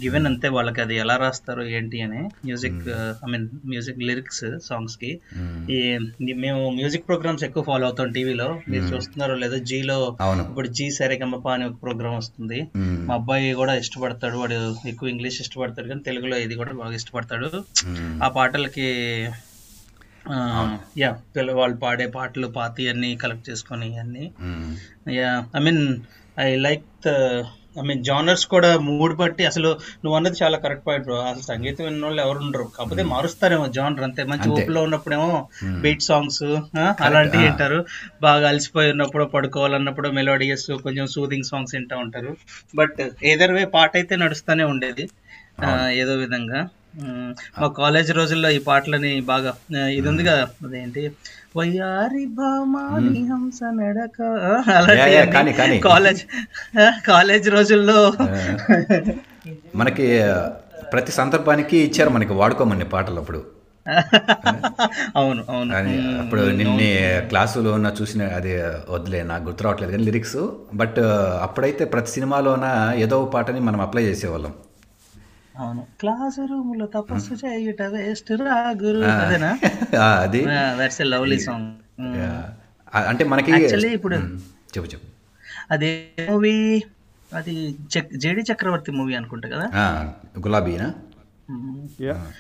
గివెన్ 0.03 0.27
అంతే 0.27 0.49
వాళ్ళకి 0.49 0.81
అది 0.81 0.95
ఎలా 0.97 1.17
రాస్తారు 1.17 1.63
ఏంటి 1.69 2.01
అని 2.01 2.21
music 2.45 2.79
I 3.25 3.31
mean 3.31 3.45
music 3.67 3.99
lyrics 3.99 4.45
సాంగ్స్కి 4.67 5.11
మ్మ్. 5.39 5.59
ఈ 5.71 5.79
ఈ 6.29 6.33
మేము 6.45 6.71
మ్యూజిక్ 6.71 7.07
ప్రోగ్రామ్స్ 7.07 7.45
ఎక్కువ 7.45 7.63
ఫాలో 7.63 7.87
అవుతాం 7.87 8.13
టీవీలో. 8.13 8.49
మీరు 8.69 8.85
చూస్తున్నారో 8.85 9.35
లేదో 9.35 9.59
జీలో 9.65 9.99
ఇప్పుడు 10.45 10.69
జీ 10.69 10.91
సరిగమప 10.91 11.49
అనే 11.49 11.65
ఒక 11.65 11.77
ప్రోగ్రామ్ 11.83 12.17
వస్తుంది. 12.17 12.61
మా 13.09 13.15
అబ్బాయి 13.15 13.55
కూడా 13.55 13.75
ఇష్టపడతాడు. 13.75 14.37
వాడు 14.37 14.59
ఎక్కువ 14.89 15.09
ఇంగ్లీష్ 15.09 15.41
ఇష్టపడతాడు 15.41 15.89
కానీ 15.89 16.01
తెలుగులో 16.01 16.39
ఇది 16.39 16.55
కూడా 16.55 16.73
బాగా 16.73 16.95
ఇష్టపడతాడు. 16.95 17.51
ఆ 18.25 18.29
పాటలకి 18.29 18.89
యా 20.99 21.11
వాళ్ళు 21.55 21.77
పాడే 21.77 22.07
పాటలు 22.09 22.49
పాతి 22.57 22.89
అన్ని 22.89 23.11
కలెక్ట్ 23.17 23.51
చేసుకొని 23.51 23.89
అన్ని. 23.99 24.25
Yeah 25.19 25.31
I 25.57 25.63
mean 25.63 25.83
I 26.41 26.49
like 26.59 26.85
the 27.07 27.11
I 27.79 27.83
mean 27.83 28.03
genres 28.05 28.45
కూడా 28.47 28.69
మూడ్ 28.87 29.15
బట్టి 29.17 29.43
అసలు 29.47 29.71
నువ్వు 30.03 30.15
అన్నది 30.17 30.37
చాలా 30.43 30.57
కరెక్ట్ 30.59 30.87
పాయింట్ 30.87 31.05
బ్రో 31.07 31.17
అసలు 31.23 31.43
సంగీతం 31.43 31.85
విన్న 31.85 32.05
వాళ్ళు 32.05 32.23
ఎవరు 32.23 32.39
ఉండరు. 32.39 32.65
కాకపోతే 32.77 33.03
మారుస్తారేమో 33.13 33.67
జానర్ 33.69 34.05
అంతే. 34.05 34.23
మంచి. 34.25 34.49
ఊపులో 34.55 34.81
ఉన్నప్పుడేమో 34.83 35.29
బీట్ 35.85 36.03
సాంగ్స్ 36.03 36.43
అలాంటివి. 37.07 37.45
వింటారు. 37.45 37.79
బాగా 38.23 38.47
అలసిపోయి 38.49 38.91
ఉన్నప్పుడు 38.91 39.27
పడుకోవాలన్నప్పుడు 39.35 40.11
మెలోడియస్ 40.11 40.69
కొంచెం 40.87 41.07
సూదింగ్ 41.07 41.45
సాంగ్స్ 41.45 41.75
వింటా 41.77 41.97
ఉంటారు. 41.97 42.33
బట్ 42.75 43.01
ఏదర్ 43.25 43.53
వే 43.53 43.65
పాట 43.77 43.93
అయితే 43.97 44.17
నడుస్తూనే 44.17 44.67
ఉండేది. 44.75 45.07
ఏదో 46.01 46.13
విధంగా. 46.17 46.61
మ్, 46.95 47.33
కాలేజ్ 47.77 48.13
రోజుల్లో 48.13 48.51
ఈ 48.51 48.59
పాటలని 48.59 49.21
బాగా 49.21 49.51
ఇది 49.89 50.09
ఉంది 50.09 50.25
కదా 50.25 50.43
అదేంటి? 50.65 51.03
వయ్యారి 51.57 52.27
భామాని 52.31 53.23
హంస 53.27 53.61
నడక. 53.73 54.19
అలాంటి 54.71 55.81
కాలేజ్ 55.81 56.23
కాలేజ్ 57.07 57.51
రోజుల్లో. 57.51 57.99
మనకి 59.77 60.07
ప్రతి 60.93 61.13
సందర్భానికి 61.13 61.77
ఇచ్చారు 61.79 62.11
మనకి 62.11 62.33
వాడుకోమని 62.33 62.85
పాటలు 62.85 63.21
అప్పుడు. 63.21 63.41
అవును 65.17 65.45
అవును. 65.49 65.73
అప్పుడు 66.21 66.43
నిన్నే 66.51 66.91
క్లాసులో 67.29 67.73
ఉన్న 67.73 67.93
చూసిన 68.01 68.23
అది 68.29 68.53
వదిలే 68.91 69.23
నాకు 69.23 69.45
గుర్తు 69.45 69.65
రావట్లేదు 69.65 69.93
కానీ 69.93 70.05
లిరిక్స్. 70.05 70.41
బట్ 70.75 70.99
అప్పుడైతే 71.43 71.85
ప్రతి 71.85 72.11
సినిమాలోన 72.11 72.67
ఏదో 72.97 73.25
పాటని 73.35 73.61
మనం 73.61 73.81
అప్లై 73.81 74.03
చేసేవాళ్ళం. 74.03 74.55
అవును. 75.59 75.87
క్లాస్ 76.01 76.39
రూమ్లో 76.39 76.87
తపస్సు 76.87 77.47
చేయుట 77.47 77.83
వేస్ట్ 77.83 78.33
రాగురు 78.33 79.05
ఆ, 79.05 79.11
అదేనా? 79.11 79.59
అది. 80.21 80.47
దట్స్ 80.49 81.01
ఎ 81.01 81.05
లవ్లీ 81.05 81.39
సాంగ్ 81.41 81.75
అంటే 83.07 83.25
మనకి 83.25 83.53
Actually 83.53 83.89
ఇప్పుడు- 83.89 84.37
చెప్పు 84.77 84.85
చెప్పు. 84.85 85.07
అదే 85.71 86.09
మూవీ 86.31 86.83
అది 87.35 87.77
జేడి 88.17 88.43
చక్రవర్తి 88.53 88.93
మూవీ 88.93 89.15
అనుకుంటా 89.15 89.49
కదా? 89.49 89.71
ఆ, 89.75 90.13
గులాబీనా 90.39 90.95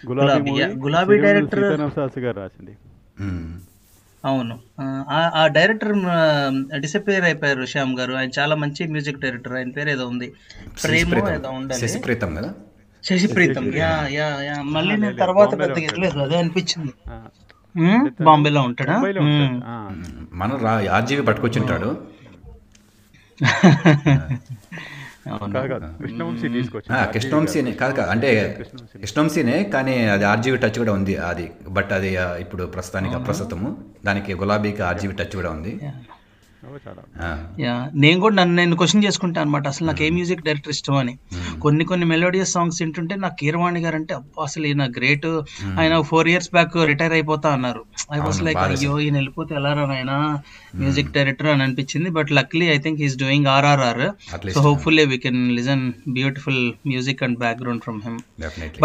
గులాబీ, 0.09 1.19
డైరెక్టర్- 1.19 2.21
గారు 2.21 2.37
రాసింది. 2.37 2.77
అవును. 4.25 4.59
ఆ, 4.81 5.31
ఆ 5.35 5.47
డైరెక్టర్ 5.47 5.93
డిసపేర్ 6.81 7.25
అయిపోయారు 7.25 7.65
శ్యామ్ 7.65 7.99
గారు. 7.99 8.15
ఆయన 8.15 8.31
చాలా 8.39 8.55
మంచి 8.55 8.87
మ్యూజిక్ 8.87 9.19
డైరెక్టర్. 9.19 9.53
ఆయన 9.53 9.71
పేరు 9.71 9.91
ఏదో 9.91 10.09
ఉంది 10.09 10.33
ప్రేమ. 10.85 11.29
ఏదో 11.29 11.51
ఉండాలి 11.51 11.81
శశిప్రీతం 11.81 12.35
కదా 13.05 13.17
శశిప్రీతం. 13.17 13.77
Yeah 13.77 14.09
yeah 14.11 14.43
yeah. 14.43 14.63
మళ్ళీ 14.63 14.97
నేను 14.97 15.17
తర్వాత 15.17 15.59
పెద్దగా 15.59 16.23
అదే 16.23 16.37
అనిపించింది? 16.39 16.93
బాంబేలో 18.25 18.61
ఉంటాడా? 18.61 18.97
మనం 20.33 20.57
రా 20.57 20.85
ఆర్జీవి 20.93 21.23
పట్టుకొచ్చింటాడు. 21.23 21.91
కృష్ణవంశీనే 27.13 27.73
కాదు 27.73 27.95
కాదు. 27.95 28.11
అంటే 28.11 28.59
కృష్ణవంశీనే 29.01 29.65
కానీ 29.65 30.05
అది 30.05 30.25
ఆర్జీవి 30.25 30.57
టచ్ 30.57 30.79
కూడా 30.79 30.93
ఉంది. 30.93 31.17
అది 31.17 31.51
బట్ 31.69 31.93
అది 31.93 32.17
ఇప్పుడు 32.41 32.65
ప్రస్తుతానికి 32.65 33.15
అప్రస్తుతము. 33.15 33.77
దానికి 34.07 34.35
గులాబీకి 34.35 34.83
ఆర్జీవి 34.83 35.15
టచ్ 35.15 35.37
కూడా 35.37 35.51
ఉంది. 35.51 35.81
నేను 38.05 38.19
కూడా 38.21 38.35
నన్ను 38.35 38.55
నేను 38.55 38.77
క్వశ్చన్ 38.77 39.05
చేసుకుంటా 39.05 39.41
అనమాట 39.41 39.67
అసలు 39.73 39.87
నాకు 39.87 40.03
ఏ 40.03 40.11
మ్యూజిక్ 40.11 40.43
డైరెక్టర్ 40.43 40.73
ఇష్టం 40.77 40.97
అని 41.03 41.15
కొన్ని 41.65 41.85
కొన్ని 41.85 42.07
మెలోడియస్ 42.07 42.53
సాంగ్స్ 42.53 42.83
వింటుంటే 42.83 43.15
నాకు 43.25 43.37
కీరవాణి 43.41 43.81
గారు 43.81 43.97
అంటే 44.01 44.15
అబ్బా 44.15 44.43
అసలు 44.43 44.67
ఈయన 44.67 44.87
గ్రేట్. 44.99 45.29
ఆయన 45.81 46.01
ఫోర్ 46.01 46.29
ఇయర్స్ 46.29 46.51
బ్యాక్ 46.57 46.77
రిటైర్ 46.93 47.13
అయిపోతా 47.13 47.51
అన్నారు. 47.53 47.85
ఐ 48.15 48.19
వాస్ 48.19 48.43
లైక్ 48.49 48.63
అయ్యో 48.67 48.95
ఈయన 49.01 49.15
వెళ్ళిపోతే 49.15 49.55
ఎలా 49.55 49.75
ఆయన 49.99 50.13
మ్యూజిక్ 50.83 51.13
డైరెక్టర్ 51.19 51.51
అని 51.55 51.63
అనిపించింది. 51.63 52.11
But 52.11 52.33
luckily 52.41 52.69
I 52.77 52.79
think 52.79 53.01
he's 53.05 53.19
doing 53.25 53.47
RRR. 53.47 54.07
So 54.57 54.61
hopefully 54.61 55.05
we 55.05 55.19
can 55.27 55.43
listen 55.59 55.93
beautiful 56.09 56.63
music 56.87 57.23
and 57.23 57.39
background 57.39 57.83
from 57.87 58.01
him. 58.09 58.19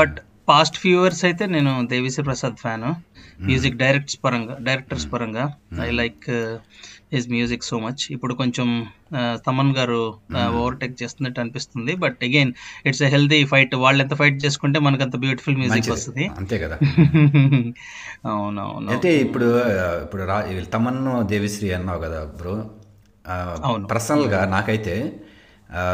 But 0.01 0.15
past 0.49 0.77
few 0.77 0.95
years 1.03 1.25
అయితే 1.25 1.45
నేను 1.45 1.87
Devisri 1.87 2.23
Prasad 2.23 2.57
fan. 2.63 2.87
Music 3.41 3.77
directors 3.77 4.17
పరంగా 4.25 4.57
డైరెక్టర్స్ 4.61 5.05
పరంగా. 5.13 5.45
I 5.81 5.89
like 5.91 6.25
his 7.15 7.29
music 7.29 7.63
so 7.63 7.79
much 7.79 8.11
ఇప్పుడు 8.11 8.33
కొంచెం 8.33 8.67
తమన్ 9.47 9.75
గారు 9.75 9.99
overtake 10.55 11.03
చేస్తున్నట్టు 11.03 11.39
అనిపిస్తుంది. 11.39 11.95
But 11.95 12.17
again 12.23 12.53
it's 12.85 13.01
a 13.01 13.07
healthy 13.07 13.45
fight 13.45 13.75
వాళ్ళు 13.75 14.03
ఎంత 14.03 14.13
ఫైట్ 14.13 14.45
చేసుకుంటే 14.45 14.79
మనకు 14.79 15.03
అంత 15.03 15.15
బ్యూటిఫుల్ 15.15 15.57
మ్యూజిక్. 15.57 15.89
వస్తుంది. 15.91 16.27
అంతే 16.37 16.57
కదా. 16.59 16.77
అవునవును. 18.25 18.89
అయితే 18.89 19.17
ఇప్పుడు 19.17 19.49
ఇప్పుడు 20.03 20.23
రా 20.23 20.37
తమన్ను 20.73 21.23
దేవిశ్రీ 21.23 21.71
అన్నావు 21.71 21.99
కదా 21.99 22.25
బ్రో 22.37 22.55
అవును. 23.63 23.87
పర్సనల్గా 23.87 24.45
నాకైతే 24.45 24.95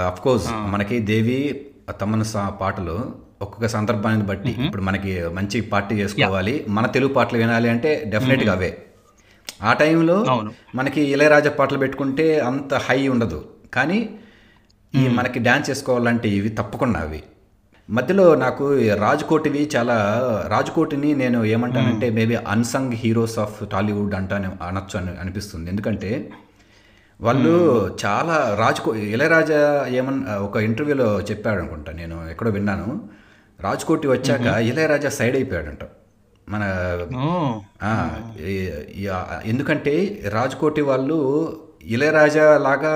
అఫ్ 0.08 0.22
కోర్స్ 0.22 0.48
మనకి 0.68 1.00
దేవి 1.00 1.40
తమన్ 2.02 2.24
సా- 2.24 2.50
పాటలు 2.62 2.96
ఒక్కొక్క 3.42 3.68
సందర్భాన్ని 3.68 4.26
బట్టి 4.26 4.52
ఇప్పుడు 4.66 4.82
మనకి 4.82 5.12
మంచి 5.28 5.62
పార్టీ 5.62 5.96
చేసుకోవాలి. 5.96 6.66
మన 6.70 6.86
తెలుగు 6.86 7.14
పాటలు 7.14 7.38
వినాలి 7.38 7.70
అంటే 7.70 7.92
డెఫినెట్గా 8.08 8.54
అవే. 8.54 8.72
ఆ 9.62 9.74
టైంలో. 9.74 10.18
మనకి 10.76 11.02
ఇళయరాజా 11.02 11.50
పాటలు 11.50 11.78
పెట్టుకుంటే 11.78 12.40
అంత 12.40 12.74
హై 12.74 13.08
ఉండదు. 13.08 13.46
కానీ 13.74 14.20
ఈ 14.96 15.08
మనకి 15.08 15.40
డ్యాన్స్ 15.40 15.70
చేసుకోవాలంటే 15.70 16.30
ఇవి 16.30 16.50
తప్పకుండా 16.50 17.00
అవి. 17.00 17.24
మధ్యలో 17.90 18.36
నాకు 18.36 18.78
రాజ్కోటివి 18.94 19.70
చాలా 19.76 19.96
రాజ్కోటిని 20.48 21.16
నేను 21.16 21.44
ఏమంటానంటే 21.44 22.10
maybe 22.10 22.36
unsung 22.36 22.94
heroes 22.94 23.40
of 23.40 23.68
Tollywood 23.72 24.16
అంటాను 24.16 24.58
అనొచ్చు 24.68 25.00
అని 25.00 25.20
అనిపిస్తుంది. 25.20 25.70
ఎందుకంటే 25.70 26.32
వాళ్ళు 27.22 27.54
చాలా 28.06 28.56
రాజ్కో 28.60 28.96
ఇళయరాజా 28.96 29.86
ఏమన్నా 29.90 30.36
ఒక 30.38 30.58
ఇంటర్వ్యూలో 30.58 31.22
చెప్పాడు 31.22 31.60
అనుకుంటా 31.60 31.92
నేను 31.92 32.30
ఎక్కడో 32.30 32.52
విన్నాను. 32.52 33.10
రాజ్కోటి 33.62 34.08
వచ్చాక 34.08 34.46
ఇళయరాజా 34.70 35.10
సైడ్ 35.10 35.36
అయిపోయాడంట. 35.36 35.84
మన 36.50 36.64
ఎందుకంటే 39.46 39.94
రాజ్కోటి 40.30 40.82
వాళ్ళు 40.90 41.18
ఇళయరాజా 41.96 42.46
లాగా 42.58 42.94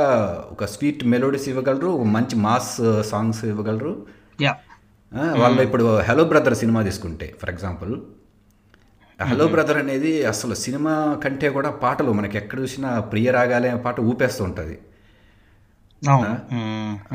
ఒక 0.51 0.65
స్వీట్ 0.65 1.03
మెలోడీస్ 1.05 1.47
ఇవ్వగలరు 1.49 1.87
ఒక 1.87 2.07
మంచి 2.15 2.35
మాస్ 2.35 2.73
సాంగ్స్ 3.11 3.45
ఇవ్వగలరు. 3.45 3.93
వాళ్ళు 5.41 5.61
ఇప్పుడు 5.61 5.85
హలో 6.07 6.23
బ్రదర్ 6.23 6.55
సినిమా 6.61 6.81
తీసుకుంటే 6.83 7.27
ఫర్ 7.41 7.49
ఎగ్జాంపుల్ 7.49 7.93
హలో 9.19 9.45
బ్రదర్ 9.47 9.77
అనేది 9.77 10.13
అసలు 10.25 10.55
సినిమా 10.55 10.93
కంటే 11.23 11.49
కూడా 11.49 11.69
పాటలు 11.83 12.11
మనకి 12.13 12.37
ఎక్కడ 12.37 12.59
చూసినా 12.59 12.89
ప్రియ 13.11 13.31
రాగాలే 13.31 13.75
పాట 13.85 13.99
ఊపేస్తూ 14.11 14.43
ఉంటుంది. 14.43 14.75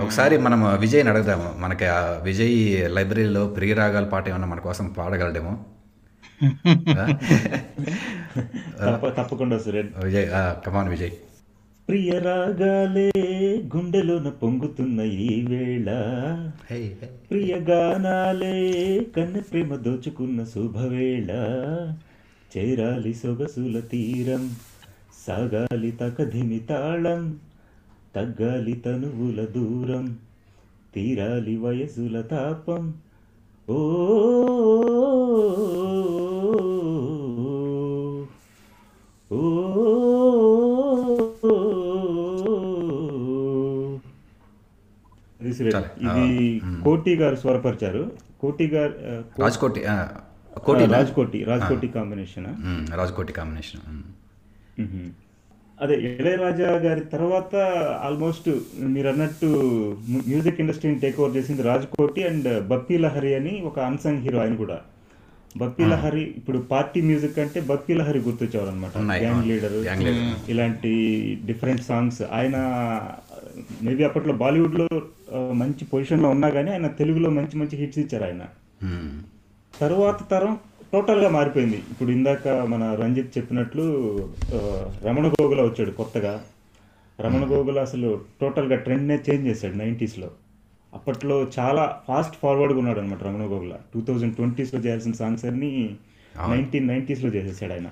ఒకసారి 0.05 0.37
మనం 0.39 0.61
విజయ్ని 0.79 1.11
అడుగుదాము 1.11 1.49
మనకి 1.59 1.87
ఆ 1.97 1.99
విజయ్ 2.29 2.55
లైబ్రరీలో 2.97 3.43
ప్రియ 3.57 3.75
రాగాల 3.75 4.05
పాట 4.05 4.25
ఏమన్నా 4.29 4.49
మన 4.49 4.61
కోసం 4.69 4.87
పాడగలడేమో. 4.99 5.55
తప్పకుండా 9.09 9.59
Suren. 9.59 9.89
Vijay 10.05 10.29
come on 10.67 10.89
Vijay. 10.89 11.11
ప్రియ 11.89 12.11
రాగాలే 12.19 13.11
గుండెలోన 13.77 14.29
పొంగుతున్న 14.29 15.01
ఈ 15.01 15.47
వేళ. 15.47 15.89
ప్రియ 17.31 17.55
గానాలే 17.57 18.57
కన్నె 19.17 19.41
ప్రేమ 19.41 19.75
దోచుకున్న 19.77 20.45
శుభవేళ. 20.45 21.31
చేరాలి 22.57 23.15
సొగసుల 23.15 23.81
తీరం 23.81 24.51
సాగాలి 25.27 25.91
తకధిమి 25.91 26.59
తాళం 26.59 27.37
తగ్గాలి 28.17 28.73
తనువుల 28.73 29.45
దూరం 29.45 30.19
తీరాలి 30.95 31.57
వయసుల 31.57 32.21
తాపం. 32.21 32.95
ఓ 33.71 33.79
ఇది 45.83 46.61
కోటి 46.85 47.17
గారు 47.17 47.35
స్వరపరిచారు. 47.35 48.13
కోటి 48.41 48.67
గారు 48.67 48.93
రాజ్కోటి 49.41 49.81
కోటి 50.65 50.85
రాజ్కోటి 50.93 51.45
రాజ్కోటి 51.45 51.89
కాంబినేషన్ 51.89 52.47
రాజ్కోటి 52.97 53.33
కాంబినేషన్. 53.33 53.81
అదే 55.81 55.95
ఇళయరాజా 55.95 56.71
గారి 56.71 57.01
తర్వాత 57.01 57.55
ఆల్మోస్ట్ 58.03 58.51
మీరు 58.81 59.09
అన్నట్టు 59.09 59.47
మ్యూ- 60.09 60.29
మ్యూజిక్ 60.29 60.61
ఇండస్ట్రీని 60.61 60.99
టేక్ 60.99 61.21
ఓవర్ 61.21 61.37
చేసింది 61.37 61.63
రాజ్కోటి 61.63 62.23
అండ్ 62.23 62.69
బప్పీ 62.69 62.99
లహరి 62.99 63.35
అని 63.35 63.63
ఒక 63.65 63.79
అన్సంగ్ 63.79 64.19
హీరో 64.19 64.39
ఆయన 64.41 64.55
కూడా. 64.55 64.81
బప్పీ 65.57 65.85
లహరి 65.85 66.23
ఇప్పుడు 66.23 66.59
పార్టీ 66.59 67.01
మ్యూజిక్ 67.01 67.39
అంటే 67.39 67.61
బప్పీ 67.61 67.95
లహరి 67.95 68.19
గుర్తొచ్చేవారు 68.19 68.71
అనమాట 68.71 68.99
గ్యాంగ్. 68.99 69.45
Leader 69.45 69.73
leader. 69.73 70.51
ఇలాంటి 70.51 70.91
డిఫరెంట్ 71.47 71.83
సాంగ్స్ 71.83 72.23
ఆయన 72.23 72.57
మేబీ 73.83 74.05
అప్పట్లో 74.05 74.33
బాలీవుడ్లో 74.33 74.89
మంచి 75.53 75.85
పొజిషన్లో 75.85 76.29
ఉన్నా 76.29 76.49
కానీ 76.49 76.71
ఆయన 76.71 76.87
తెలుగులో 76.87 77.31
మంచి 77.31 77.59
మంచి 77.59 77.77
హిట్స్ 77.77 77.99
ఇచ్చారు 77.99 78.25
ఆయన. 78.25 78.43
మ్మ్. 78.85 79.23
తరువాత 79.81 80.31
తరం 80.31 80.59
టోటల్గా 80.93 81.29
మారిపోయింది. 81.29 81.77
ఇప్పుడు 81.77 82.11
ఇందాక 82.11 82.49
మన 82.49 82.95
రంజిత్ 82.95 83.39
చెప్పినట్లు 83.39 83.83
రమణ 85.05 85.29
గోగుల 85.29 85.63
వచ్చాడు 85.63 85.91
కొత్తగా. 85.91 86.41
రమణ 87.21 87.51
గోగుల్ 87.51 87.79
అసలు 87.79 88.21
టోటల్గా 88.41 88.77
ట్రెండ్నే 88.77 89.15
చేంజ్ 89.15 89.47
చేశాడు 89.47 89.75
నైంటీస్లో. 89.75 90.31
అప్పట్లో 90.95 91.47
చాలా 91.59 91.97
ఫాస్ట్ 92.09 92.37
ఫార్వర్డ్గా 92.43 92.79
ఉన్నాడు 92.79 93.01
అనమాట 93.01 93.25
రమణ 93.25 93.43
గోగుల. 93.43 93.73
టూ 93.95 94.01
థౌజండ్ 94.01 94.37
ట్వంటీస్లో 94.37 94.81
చేయాల్సిన 94.81 95.13
సాంగ్స్ 95.13 95.45
అన్ని 95.45 95.91
నైన్టీన్ 96.49 96.89
నైంటీస్లో 96.89 97.31
చేసేసాడు 97.31 97.73
ఆయన. 97.73 97.87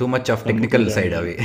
Too 0.00 0.06
much 0.06 0.30
of 0.30 0.44
technical 0.44 0.90
side 0.90 1.14
అవి. 1.14 1.38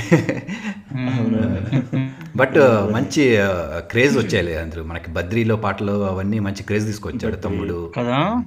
బట్ 2.35 2.55
మంచి 2.93 3.37
క్రేజ్ 3.77 4.17
వచ్చాయి 4.17 4.57
అందరూ 4.57 4.83
మనకి 4.83 5.11
బద్రీలో 5.11 5.55
పాటలు 5.55 6.05
అవన్నీ 6.05 6.39
మంచి 6.39 6.63
క్రేజ్ 6.63 6.85
తీసుకొచ్చాడు 6.85 7.35
తమ్ముడు. 7.35 7.93
కదా? 7.97 8.43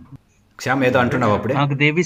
శ్యామ్ 0.60 0.84
ఏదో 0.84 0.98
అంటున్నావు 0.98 1.34
అప్పుడే? 1.34 1.54
నాకు 1.54 1.74
దేవి 1.74 2.04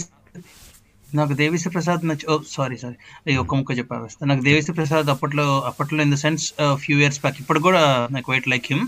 నాకు 1.15 1.33
దేవిశ్రీ 1.41 1.71
ప్రసాద్ 1.71 2.03
నచ్చ 2.11 2.25
ఓ 2.33 2.37
సారీ 2.55 2.77
సారీ 2.77 2.97
అయ్యి 3.27 3.39
ఒక్క 3.43 3.55
ముక్క 3.55 3.79
చెప్పావేస్తా 3.79 4.29
నాకు 4.31 4.43
దేవిశ్రీ 4.49 4.75
ప్రసాద్ 4.75 5.11
అప్పట్లో 5.15 5.47
అప్పట్లో 5.71 6.01
in 6.03 6.15
the 6.15 6.19
sense 6.25 6.47
few 6.85 6.97
years 7.03 7.21
back 7.21 7.41
ఇప్పుడు 7.43 7.61
కూడా 7.61 7.83
నాకు 8.11 8.31
వైట్ 8.33 8.49
లైక్ 8.55 8.69
హిమ్ 8.73 8.87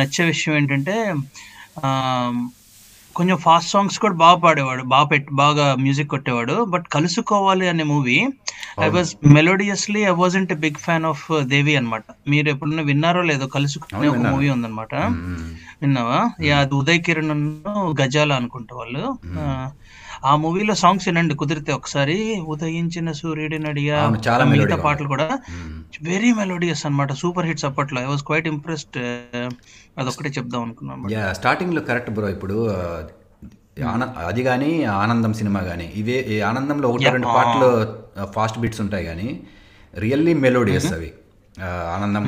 నచ్చే 0.00 0.24
విషయం 0.32 0.56
ఏంటంటే 0.56 0.96
కొంచెం 3.16 3.36
ఫాస్ట్ 3.36 3.70
సాంగ్స్ 3.72 3.98
కూడా 4.02 4.16
బాగా 4.22 4.36
పాడేవాడు 4.44 4.82
బాగా 4.92 5.06
పెట్ 5.10 5.26
బాగా 5.40 5.64
మ్యూజిక్ 5.84 6.10
కొట్టేవాడు 6.12 6.54
బట్ 6.74 6.86
కలుసుకోవాలి 6.94 7.66
అనే 7.72 7.84
movie 7.90 8.16
I 8.86 8.88
was 8.94 9.10
melodiously 9.36 10.02
I 10.10 10.12
wasn't 10.22 10.52
a 10.56 10.58
big 10.64 10.78
fan 10.84 11.06
of 11.10 11.24
Devi 11.52 11.74
అన్నమాట. 11.80 12.04
మీరు 12.32 12.48
ఎప్పుడన్నా 12.52 12.84
విన్నారో 12.90 13.22
లేదో 13.30 13.46
కలుసుకునే 13.56 14.08
ఒక 14.12 14.22
మూవీ 14.32 14.48
ఉందన్నమాట. 14.54 14.94
విన్నావా? 15.82 16.20
యా 16.48 16.58
అది 16.64 16.74
ఉదయ్ 16.80 17.00
కిరణ్ 17.08 17.34
గజాల 18.00 18.32
అనుకుంటా 18.40 18.74
వాళ్ళు. 18.80 19.04
ఆ, 20.22 20.32
మూవీలో 20.42 20.74
సాంగ్స్ 20.80 21.06
వినండి 21.08 21.34
కుదిరితే 21.38 21.72
ఒకసారి 21.76 22.16
ఉదయించిన 22.52 23.08
సూర్యుడి 23.18 23.58
నడియా 23.60 23.96
చాలా 24.26 24.42
మిగతా 24.52 24.76
పాటలు 24.84 25.08
కూడా 25.12 25.26
వెరీ 26.06 26.30
మెలోడియస్ 26.32 26.82
అన్నమాట 26.86 27.12
సూపర్ 27.20 27.46
హిట్స్ 27.46 27.66
అప్పట్లో. 27.68 27.98
ఐ 28.00 28.08
వాజ్ 28.10 28.22
క్వైట్ 28.22 28.48
ఇంప్రెస్డ్ 28.48 28.98
అదొక్కటే 29.98 30.30
చెప్దాం 30.30 30.62
అనుకున్నాను 30.62 31.10
యా 31.14 31.24
స్టార్టింగ్లో 31.32 31.82
కరెక్ట్ 31.88 32.10
బ్రో 32.10 32.28
ఇప్పుడు 32.28 32.56
ఆన 33.86 34.02
అది 34.26 34.42
కానీ 34.42 34.70
ఆనందం 34.96 35.32
సినిమా 35.34 35.60
కానీ 35.62 35.86
ఇవే 35.94 36.16
ఈ 36.28 36.40
ఆనందంలో 36.42 36.86
ఒకటి 36.88 37.04
రెండు 37.08 37.28
పాటలు 37.36 37.68
ఫాస్ట్ 38.32 38.58
బీట్స్ 38.58 38.80
ఉంటాయి 38.80 39.04
కానీ 39.04 39.28
రియల్లీ 39.94 40.34
మెలోడియస్ 40.42 40.90
అవి. 40.92 41.10
ఆ, 41.56 41.68
ఆనందం 41.94 42.24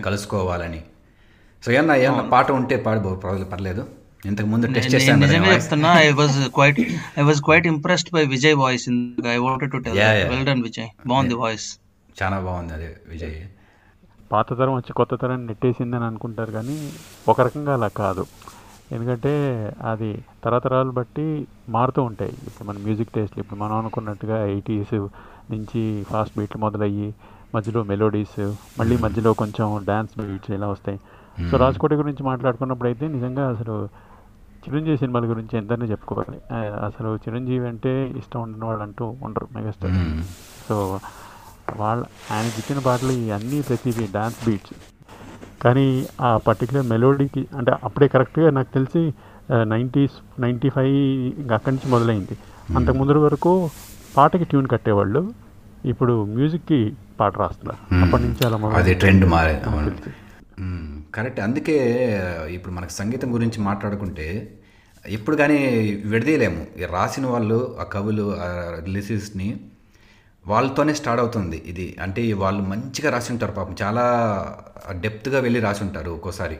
కలుసుకోవాలని. 0.00 0.80
సో 1.62 1.72
ఏమన్నా 1.72 1.94
ఏమన్నా 1.98 2.24
పాట 2.28 2.48
ఉంటే 2.52 2.76
పాడు 2.82 3.00
పర్లేదు. 3.50 3.82
ఇంతకు 4.28 4.48
ముందు 4.52 4.66
టెస్ట్ 4.76 4.92
చేశాను 4.94 5.20
నిజంగా 5.24 5.50
చెప్తున్నా 5.54 5.90
I 6.06 6.08
was 6.20 6.36
quite 6.56 6.80
I 7.20 7.24
was 7.28 7.40
quite 7.48 7.66
impressed 7.72 8.10
by 8.16 8.24
Vijay 8.34 8.56
voice 8.62 8.86
I 9.34 9.38
wanted 9.46 9.72
to 9.74 9.80
tell. 9.84 9.98
Well 10.32 10.44
done 10.50 10.62
Vijay 10.68 10.88
బాగుంది 11.06 11.36
వాయిస్ 11.42 11.66
చాలా 12.22 12.38
బాగుంది 12.46 12.74
అది 12.78 12.88
విజయ్ 13.12 13.34
పాత 14.32 14.48
తరం 14.58 14.74
వచ్చి 14.78 14.92
కొత్త 14.92 15.14
తరం 15.14 15.46
నెట్టేసిందని 15.46 16.04
అనుకుంటారు 16.04 16.50
కానీ 16.50 16.76
ఒక 17.28 17.38
రకంగా 17.40 17.72
అలా 17.78 17.88
కాదు. 18.00 18.24
ఎందుకంటే 18.92 19.32
అది 19.90 20.10
తరతరాలు 20.44 20.90
బట్టి 20.98 21.26
మారుతూ 21.76 22.02
ఉంటాయి. 22.02 22.34
ఇప్పుడు 22.46 22.66
మన 22.68 22.76
మ్యూజిక్ 22.84 23.12
టేస్ట్లు 23.14 23.40
ఇప్పుడు 23.42 23.60
మనం 23.60 23.74
అనుకున్నట్టుగా 23.76 24.36
ఎయిటీస్ 24.46 24.94
నుంచి 25.50 25.82
ఫాస్ట్ 26.10 26.34
బీట్లు 26.38 26.60
మొదలయ్యి 26.60 27.14
మధ్యలో 27.54 27.82
మెలోడీస్ 27.82 28.40
మళ్ళీ 28.78 28.96
మధ్యలో 28.96 29.32
కొంచెం 29.32 29.66
డ్యాన్స్ 29.84 30.14
బీట్స్ 30.20 30.50
ఇలా 30.50 30.68
వస్తాయి. 30.68 31.00
సో 31.50 31.56
రాజ్కోటి 31.56 31.94
గురించి 31.94 32.22
మాట్లాడుకున్నప్పుడు 32.22 32.88
అయితే 32.88 33.08
నిజంగా 33.08 33.48
అసలు 33.48 33.76
చిరంజీవి 34.68 34.96
సినిమాల 34.96 35.24
గురించి 35.24 35.58
ఎంతనే 35.58 35.86
చెప్పుకోవాలి. 35.86 36.38
అసలు 36.88 37.16
చిరంజీవి 37.16 37.68
అంటే 37.68 38.12
ఇష్టం 38.18 38.42
ఉండని 38.42 38.64
వాళ్ళు 38.64 38.82
అంటూ 38.82 39.16
ఉండరు 39.22 39.48
మెగాస్టార్ 39.56 39.94
సో 40.68 41.00
వాళ్ళ 41.76 42.04
ఆయన 42.32 42.46
చెప్పిన 42.46 42.78
పాటలు 42.78 43.14
అన్నీ 43.34 43.60
ప్రతిదీ 43.60 44.06
డాన్స్ 44.14 44.48
బీట్స్. 44.48 44.74
కానీ 45.62 46.06
ఆ 46.20 46.36
పర్టికులర్ 46.36 46.86
మెలోడీకి 46.86 47.48
అంటే 47.56 47.72
అప్పుడే 47.84 48.08
కరెక్ట్గా 48.08 48.50
నాకు 48.50 48.74
తెలిసి 48.74 49.14
నైంటీస్ 49.64 50.16
నైంటీ 50.40 50.68
ఫైవ్ 50.68 50.96
ఇంకా 51.40 51.54
అక్కడి 51.54 51.74
నుంచి 51.74 51.90
మొదలైంది. 51.90 52.36
అంతకు 52.76 52.96
ముందు 52.96 53.18
వరకు 53.18 53.70
పాటకి 54.16 54.44
ట్యూన్ 54.44 54.68
కట్టేవాళ్ళు. 54.68 55.32
ఇప్పుడు 55.84 56.24
మ్యూజిక్కి 56.24 56.96
పాట 57.20 57.38
రాస్తున్నారు. 57.38 58.04
అప్పటి 58.04 58.22
నుంచి 58.22 58.46
అలా 58.46 58.56
అది 58.68 58.94
ట్రెండ్ 58.94 59.26
మారే 59.26 59.54
కరెక్ట్. 61.14 61.40
అందుకే 61.40 61.76
ఇప్పుడు 62.50 62.74
మనకు 62.74 62.90
సంగీతం 62.90 63.34
గురించి 63.34 63.58
మాట్లాడుకుంటే 63.60 64.57
ఎప్పుడు 65.08 65.36
కానీ 65.36 65.58
విడదీయలేము. 66.06 66.66
రాసిన 66.90 67.26
వాళ్ళు 67.26 67.76
ఆ 67.80 67.82
కవులు 67.82 68.36
ఆ 68.40 68.48
వాళ్ళతోనే 70.46 70.94
స్టార్ట్ 70.94 71.22
అవుతుంది 71.22 71.56
ఇది. 71.66 71.96
అంటే 72.02 72.32
వాళ్ళు 72.32 72.62
మంచిగా 72.62 73.10
రాసి 73.10 73.32
ఉంటారు 73.32 73.52
పాపం. 73.52 73.76
చాలా 73.82 74.04
డెప్త్గా 74.90 75.40
వెళ్ళి 75.40 75.60
రాసి 75.60 75.84
ఉంటారు 75.84 76.10
ఒక్కోసారి. 76.10 76.58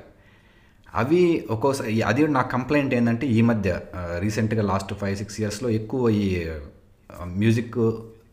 అవి 0.94 1.46
ఒక్కోసారి 1.50 2.02
అది 2.02 2.26
నా 2.28 2.42
కంప్లైంట్ 2.42 2.94
ఏంటంటే 2.94 3.26
ఈ 3.26 3.40
మధ్య 3.42 3.80
రీసెంట్గా 4.18 4.62
లాస్ట్ 4.62 4.94
ఫైవ్ 4.94 5.16
సిక్స్ 5.16 5.40
ఇయర్స్లో 5.40 5.70
ఎక్కువ 5.70 6.10
ఈ 6.10 6.50
మ్యూజిక్ 7.24 7.78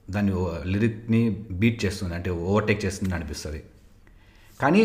దాన్ని 0.09 0.33
లిరిక్ని 0.65 1.21
బీట్ 1.51 1.85
చేస్తుంది. 1.85 2.15
అంటే 2.15 2.29
ఓవర్టేక్ 2.29 2.85
చేస్తుంది 2.85 3.15
అనిపిస్తుంది. 3.15 3.63
కానీ 4.61 4.81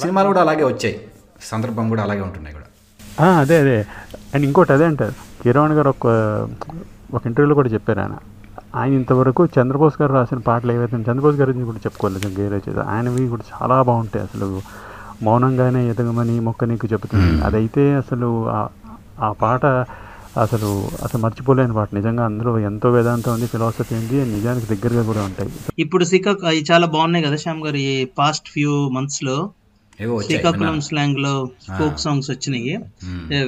సినిమాలు 0.00 0.26
కూడా 0.26 0.40
అలాగే 0.40 0.64
వచ్చాయి. 0.64 1.08
సందర్భం 1.42 1.88
కూడా 1.88 2.02
అలాగే 2.02 2.20
ఉంటున్నాయి 2.20 2.54
కూడా. 2.56 2.66
అదే 3.20 3.58
అదే. 3.58 3.86
అండ్ 4.34 4.46
ఇంకోటి 4.46 4.72
అదే 4.72 4.84
అంటారు. 4.84 5.42
కిరణ్ 5.42 5.72
గారు 5.72 5.88
ఒక 5.88 6.06
ఒక 7.14 7.26
ఇంటర్వ్యూలో 7.26 7.54
కూడా 7.54 7.68
చెప్పారు 7.68 8.00
ఆయన. 8.00 8.16
ఆయన 8.76 8.92
ఇంతవరకు 8.92 9.44
చంద్రబోస్ 9.44 10.02
గారు 10.02 10.12
రాసిన 10.12 10.38
పాటలు 10.38 10.72
ఏవైతే 10.72 10.96
చంద్రబోస్ 10.96 11.36
గారి 11.36 11.50
గురించి 11.50 11.64
కూడా 11.64 11.78
చెప్పుకోలేదు 11.78 12.40
గేరే 12.40 12.56
చేసి 12.56 12.80
ఆయనవి 12.80 13.28
కూడా 13.28 13.42
చాలా 13.52 13.82
బాగుంటాయి 13.82 14.24
అసలు. 14.24 14.60
మౌనంగానే 15.22 15.90
ఎదగమని 15.90 16.40
మొక్క 16.40 16.64
నీకు 16.64 16.88
చెబుతుంది. 16.92 17.44
అదైతే 17.44 17.94
అసలు 17.94 18.48
ఆ- 19.20 19.32
పాట 19.32 19.66
అసలు 20.40 20.84
అసలు 21.04 21.20
మర్చిపోలేని 21.20 21.72
పాట. 21.72 21.88
నిజంగా 21.94 22.24
అందులో 22.24 22.58
ఎంతో 22.58 22.90
వేదాంతం 22.90 23.32
ఉంది 23.32 23.46
ఫిలాసఫీ 23.46 23.94
ఉంది 23.94 24.34
నిజానికి 24.34 24.74
దగ్గరగా 24.74 25.02
కూడా 25.02 25.22
ఉంటాయి. 25.22 25.50
ఇప్పుడు 25.78 26.04
అవి 26.30 26.64
చాలా 26.72 26.86
బాగున్నాయి 26.86 27.24
కదా 27.24 27.36
శ్యామ్ 27.36 27.64
గారు 27.64 27.76
ఈ 27.76 28.04
పాస్ట్ 28.04 28.48
ఫ్యూ 28.48 28.88
మంత్స్లో. 28.88 29.32
ఏవో 29.32 29.40
వచ్చాయి 29.40 29.61
శ్రీకాకుళం 30.26 30.76
స్లాంగ్లో 30.88 31.32
ఫోక్ 31.78 32.00
సాంగ్స్ 32.04 32.28
వచ్చినాయి. 32.32 32.74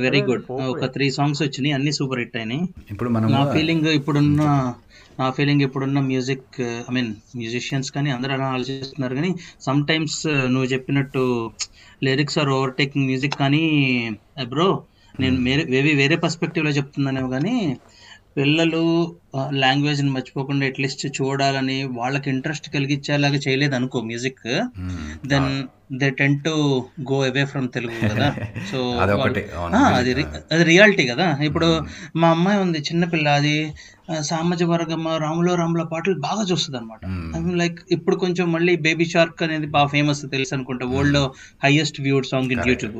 వెరీ 0.05 0.21
గుడ్ 0.29 0.45
ఒక 0.73 0.87
త్రీ 0.95 1.07
సాంగ్స్ 1.19 1.43
వచ్చినాయి 1.47 1.75
అన్ని 1.79 1.93
సూపర్ 1.99 2.21
హిట్ 2.23 2.37
అయినాయి. 2.41 2.63
ఇప్పుడు 2.95 3.11
మనం 3.17 3.29
నా 3.37 3.43
ఫీలింగ్ 3.55 3.89
ఇప్పుడున్న 3.99 4.43
నా 5.21 5.27
ఫీలింగ్ 5.37 5.63
ఇప్పుడున్న 5.67 5.99
మ్యూజిక్ 6.11 6.57
ఐ 6.89 6.93
మీన్ 6.97 7.11
మ్యూజిషియన్స్ 7.41 7.91
కానీ 7.97 8.11
అందరూ 8.15 8.33
అలా 8.37 8.47
ఆలోచిస్తున్నారు 8.55 9.15
కానీ 9.19 9.31
సమ్ 9.67 9.83
టైమ్స్ 9.91 10.21
నువ్వు 10.55 10.69
చెప్పినట్టు 10.73 11.23
లిరిక్స్ 12.07 12.39
ఆర్ 12.43 12.51
ఓవర్టేకింగ్ 12.57 13.07
మ్యూజిక్ 13.11 13.37
కానీ 13.43 13.63
బ్రో 14.55 14.69
నేను 15.15 15.37
వేరే 15.49 15.65
వేరే 15.75 15.91
వేరే 15.95 16.17
పర్స్పెక్టివ్లో 16.25 16.73
చెప్తున్నానేమో 16.79 17.29
కానీ 17.37 17.55
పిల్లలు 18.39 18.83
లాంగ్వేజ్ని 19.61 20.11
మర్చిపోకుండా 20.13 20.67
అట్లీస్ట్ 20.69 21.05
చూడాలని 21.19 21.79
వాళ్ళకి 21.97 22.29
ఇంట్రెస్ట్ 22.33 22.69
కలిగించేలాగా 22.75 23.41
చేయలేదు 23.45 23.77
అనుకో 23.79 24.01
music 24.09 24.45
then 25.31 25.49
they 25.95 26.07
tend 26.19 26.37
to 26.45 26.53
go 27.09 27.17
away 27.25 27.43
from 27.49 27.67
Telugu 27.75 27.97
కదా. 28.05 28.29
సో. 28.71 28.79
అది 29.99 30.13
అది 30.51 30.63
రియాలిటీ 30.69 31.05
కదా. 31.11 31.27
ఇప్పుడు 31.49 31.69
మా 32.21 32.29
అమ్మాయి 32.35 32.61
ఉంది 32.63 32.79
చిన్నపిల్ల 32.89 33.29
అది 33.41 33.57
ఆ, 34.05 34.15
సామాజ 34.29 34.63
వర్గమ్మ 34.71 35.11
రాములో 35.23 35.53
రాముల 35.59 35.83
పాటలు 35.91 36.17
బాగా 36.25 36.43
చూస్తుంది 36.49 36.77
అనమాట 36.79 37.03
మీన్ 37.37 37.59
లైక్ 37.61 37.79
ఇప్పుడు 37.95 38.17
కొంచెం 38.23 38.47
మళ్ళీ 38.55 38.73
బేబీ 38.85 39.05
షార్క్ 39.13 39.41
అనేది 39.47 39.69
బాగా 39.71 39.89
ఫేమస్ 39.93 40.21
తెలుసు 40.33 40.53
అనుకుంటా 40.57 40.87
వరల్డ్లో 40.91 41.23
highest 41.63 41.99
viewed 42.05 42.27
song 42.31 42.51
in 42.55 42.65
YouTube 42.69 42.99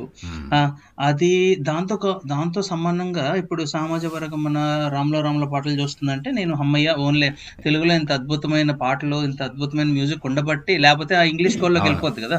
అది 1.05 1.31
దాంతో 1.67 1.97
దాంతో 2.31 2.61
సంబంధంగా 2.69 3.25
ఇప్పుడు 3.41 3.63
సామాజ 3.73 4.05
వర్గమ్మన 4.15 4.57
రాములో 4.95 5.21
రాముల 5.21 5.47
పాటలు 5.51 5.75
చూస్తుందంటే 5.81 6.24
నేను 6.31 6.53
అమ్మయ్య 6.55 6.95
ఓన్లీ 6.97 7.29
తెలుగులో 7.63 7.93
ఇంత 7.93 8.11
అద్భుతమైన 8.11 8.71
పాటలు 8.81 9.23
ఇంత 9.23 9.41
అద్భుతమైన 9.43 9.87
మ్యూజిక్ 9.89 10.25
ఉండబట్టి 10.25 10.77
లేకపోతే 10.77 11.15
ఆ 11.15 11.23
ఇంగ్లీష్ 11.23 11.57
కోల్లోకి 11.57 11.85
వెళ్ళిపోద్ది 11.85 12.21
కదా. 12.21 12.37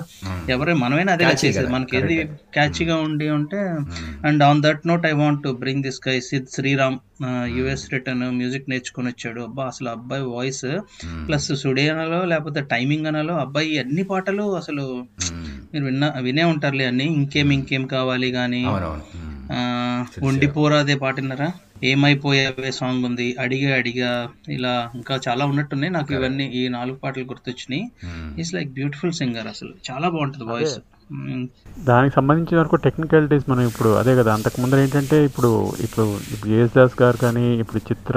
ఎవరే 0.49 0.73
మనమైనా 0.75 1.13
అదే 1.13 1.25
చేసేది. 1.45 1.73
మనకి 1.73 1.97
ఏది 1.97 2.17
క్యాచీగా 2.55 2.97
ఉండి 2.99 3.31
ఉంటే 3.31 3.61
and 4.29 4.43
on 4.43 4.63
that 4.63 4.87
note 4.87 5.07
I 5.07 5.13
want 5.13 5.43
to 5.43 5.49
bring 5.61 5.83
this 5.83 6.01
guy 6.09 6.21
Sid 6.21 6.49
Sriram 6.55 6.99
US 7.57 7.87
return 7.93 8.25
music 8.31 8.71
నేర్చుకొని 8.71 9.09
వచ్చాడు. 9.09 9.41
అబ్బా 9.41 9.65
అసలు 9.67 9.89
అబ్బాయి 9.89 10.23
వాయిస్ 10.29 10.65
ప్లస్ 11.29 11.49
సుడే 11.63 11.89
అనాలో 11.89 12.25
లేకపోతే 12.25 12.61
టైమింగ్ 12.73 13.07
అనాలో 13.07 13.35
అబ్బాయి 13.37 13.79
అన్ని 13.79 14.03
పాటలు 14.05 14.45
అసలు 14.57 14.85
మీరు 15.73 15.85
విన్నా 15.85 16.09
వినే 16.21 16.45
ఉంటారులే 16.45 16.85
అన్ని. 16.85 17.07
ఇంకేం 17.19 17.51
ఇంకేం 17.53 17.87
కావాలి 17.87 18.31
కానీ 18.31 18.61
మ్మ్. 19.51 20.25
ఉండిపోరాదే 20.25 20.95
పాటినరా 20.95 21.49
ఏమైపోయావే 21.85 22.71
సాంగ్ 22.73 23.05
ఉంది? 23.05 23.37
అడిగా 23.41 23.75
అడిగా. 23.77 24.11
ఇలా 24.49 24.91
ఇంకా 24.95 25.21
చాలా 25.29 25.47
ఉన్నట్టున్నాయి. 25.47 25.93
నాకు 25.93 26.15
ఇవన్నీ 26.15 26.47
ఈ 26.55 26.69
నాలుగు 26.69 26.97
పాటలు 26.97 27.25
గుర్తొచ్చినాయి. 27.25 27.85
ఈస్ 28.41 28.55
లైక్ 28.55 28.71
బ్యూటిఫుల్ 28.71 29.13
సింగర్ 29.13 29.47
అసలు. 29.47 29.75
చాలా 29.91 30.09
బాగుంటుంది 30.09 30.45
వాయిస్ 30.45 30.77
దానికి 31.87 32.15
సంబంధించిన 32.15 32.59
వరకు 32.59 32.77
టెక్నికాలిటీస్ 32.77 33.51
మనం 33.51 33.63
ఇప్పుడు 33.63 33.89
అదే 33.95 34.17
కదా. 34.17 34.35
అంతకు 34.35 34.61
ముందర 34.61 34.79
ఏంటంటే 34.79 35.25
ఇప్పుడు 35.25 35.51
ఇప్పుడు 35.81 36.05
ఇప్పుడు 36.33 36.51
యేసుదాస్ 36.51 37.03
గారు 37.03 37.17
కానీ 37.17 37.55
ఇప్పుడు 37.55 37.79
చిత్ర 37.91 38.17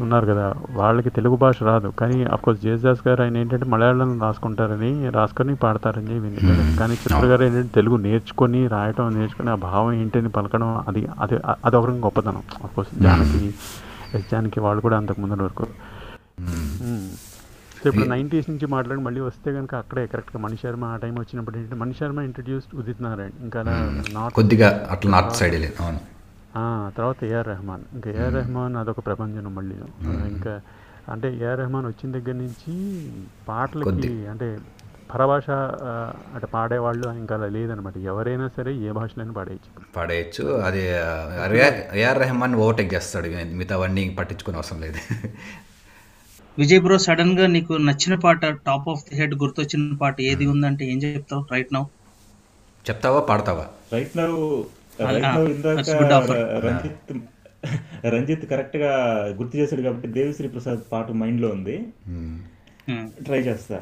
ఉన్నారు 0.00 0.26
కదా 0.26 0.46
వాళ్ళకి 0.72 1.10
తెలుగు 1.10 1.36
భాష 1.36 1.62
రాదు. 1.62 1.88
కానీ 2.00 2.16
అఫ్కోర్స్ 2.34 2.60
జేసదాస్ 2.62 3.02
గారు 3.06 3.20
ఆయన 3.22 3.36
ఏంటంటే 3.36 3.66
మలయాళం 3.66 4.10
రాసుకుంటారని 4.22 4.90
రాసుకొని 5.16 5.54
పాడతారని 5.62 6.16
విన్నాను 6.24 6.66
కానీ 6.80 6.96
చిత్ర 7.02 7.24
గారు 7.26 7.44
ఏంటంటే 7.44 7.72
తెలుగు 7.74 7.96
నేర్చుకొని 8.06 8.60
రాయటం 8.68 9.08
నేర్చుకొని 9.18 9.50
ఆ 9.50 9.58
భావం 9.66 9.92
ఏంటని 10.00 10.32
పలకడం 10.36 10.70
అది 10.88 11.02
అది 11.18 11.36
అది 11.66 11.76
ఒక 11.76 11.84
రకం 11.86 12.02
గొప్పతనం. 12.04 12.44
అఫ్కోర్స్ 12.64 12.92
జానకి 13.02 13.42
ఎస్ 14.16 14.28
జానకి 14.30 14.60
వాళ్ళు 14.66 14.82
కూడా 14.86 14.96
అంతకు 14.96 15.20
ముందు 15.22 15.42
వరకు. 15.46 15.66
మ్మ్. 16.84 17.08
సో 17.78 17.84
ఇప్పుడు 17.88 18.06
నైంటీస్ 18.08 18.46
నుంచి 18.50 18.66
మాట్లాడి 18.66 19.00
మళ్ళీ 19.00 19.20
వస్తే 19.20 19.48
కనుక 19.52 19.74
అక్కడే 19.74 20.04
కరెక్ట్గా 20.06 20.38
మణి 20.44 20.56
శర్మ 20.62 20.84
ఆ 20.84 20.96
టైం 20.96 21.14
వచ్చినప్పుడు 21.20 21.56
ఏంటంటే 21.58 21.76
మణి 21.82 21.94
శర్మ 22.00 22.20
ఇంట్రడ్యూస్డ్ 22.20 22.72
ఉదిత్ 22.80 23.02
నారాయణ్. 23.02 23.36
ఇంకా 23.44 23.60
కొద్దిగా 24.38 24.68
అట్లా 24.90 25.10
నార్త్ 25.10 25.36
సైడ్ 25.36 25.56
అవును. 25.82 26.00
తర్వాత 26.96 27.18
ఏఆర్ 27.30 27.48
రెహమాన్. 27.52 27.84
ఇంకా 27.96 28.08
ఏఆర్ 28.18 28.34
రెహమాన్ 28.40 28.76
అదొక 28.82 29.00
ప్రపంచం 29.08 29.54
మళ్ళీ. 29.58 29.76
ఇంకా 30.32 30.54
అంటే 31.12 31.28
ఏఆర్ 31.44 31.58
రెహమాన్ 31.62 31.86
వచ్చిన 31.90 32.08
దగ్గర 32.16 32.36
నుంచి 32.44 32.72
పాటలకి 33.48 33.86
కొద్ది. 33.88 34.10
అంటే 34.32 34.48
పరభాష 35.12 35.48
అంటే 36.34 36.46
పాడేవాళ్ళు 36.54 37.06
ఇంకా 37.20 37.34
అలా 37.36 37.46
లేదనమాట. 37.56 37.96
ఎవరైనా 38.12 38.46
సరే 38.56 38.72
ఏ 38.86 38.90
భాషలోనే 38.98 39.34
పాడేయచ్చు. 39.38 39.70
పాడేయచ్చు. 39.96 40.44
అది 40.66 40.82
ఏఆర్ 42.02 42.20
రెహమాన్ 42.24 42.56
ఓవర్టేక్ 42.64 42.90
చేస్తాడు. 42.96 43.28
మిగతావన్నీ 43.60 44.04
పట్టించుకునే 44.18 44.58
అవసరం 44.60 44.80
లేదు. 44.86 45.00
విజయ్ 46.58 46.82
బ్రో 46.84 46.96
సడన్గా 47.06 47.46
నీకు 47.54 47.74
నచ్చిన 47.88 48.14
పాట 48.24 48.44
టాప్ 48.68 48.86
ఆఫ్ 48.92 49.04
ది 49.08 49.16
హెడ్ 49.20 49.34
గుర్తొచ్చిన 49.42 49.96
పాట 50.02 50.16
ఏది 50.30 50.46
ఉందంటే 50.54 50.84
ఏం 50.92 50.98
చెప్తావు 51.04 51.42
రైట్ 51.52 51.72
నౌ? 51.76 51.84
చెప్తావా 52.84 53.20
పాడతావా? 53.30 53.66
రైట్ 53.94 54.14
నౌ 54.20 54.30
ఇందాక. 55.00 56.30
రంజిత్ 56.66 57.12
రంజిత్ 58.06 58.46
కరెక్ట్గా 58.46 58.90
గుర్తు 59.38 59.56
చేశాడు 59.56 59.82
కాబట్టి 59.82 60.08
దేవిశ్రీ 60.08 60.48
ప్రసాద్ 60.48 60.80
పాట 60.92 61.10
మైండ్లో 61.10 61.48
ఉంది. 61.48 61.76
ట్రై 63.24 63.40
చేస్తా. 63.40 63.78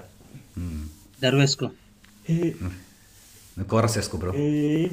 దర్వేసుకో 1.22 1.66
కోరస్ 3.70 3.98
వేసుకో 3.98 4.18
బ్రో. 4.18 4.32
హే 4.32 4.88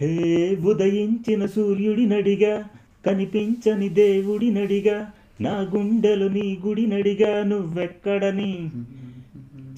హే 0.00 0.10
ఉదయించిన 0.54 1.46
సూర్యుడి 1.46 2.06
నడిగా 2.06 2.64
కనిపించని 3.06 3.88
దేవుడి 3.88 4.50
నడిగా 4.50 5.12
నా 5.40 5.54
గుండెలు 5.74 6.26
నీ 6.26 6.60
గుడి 6.66 6.86
నడిగా 6.86 7.44
నువ్వెక్కడని 7.44 8.70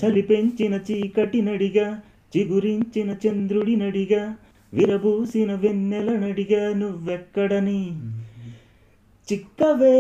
చలి 0.01 0.23
పెంచిన 0.23 0.75
చీకటి 0.90 1.42
నడిగా 1.42 1.87
చిగురించిన 2.37 3.16
చంద్రుడి 3.27 3.77
నడిగా 3.77 4.37
విరబూసిన 4.73 5.55
వెన్నెల 5.55 6.11
నడిగా 6.18 6.75
నువ్వెక్కడని? 6.75 7.92
చిక్కవే 9.33 9.99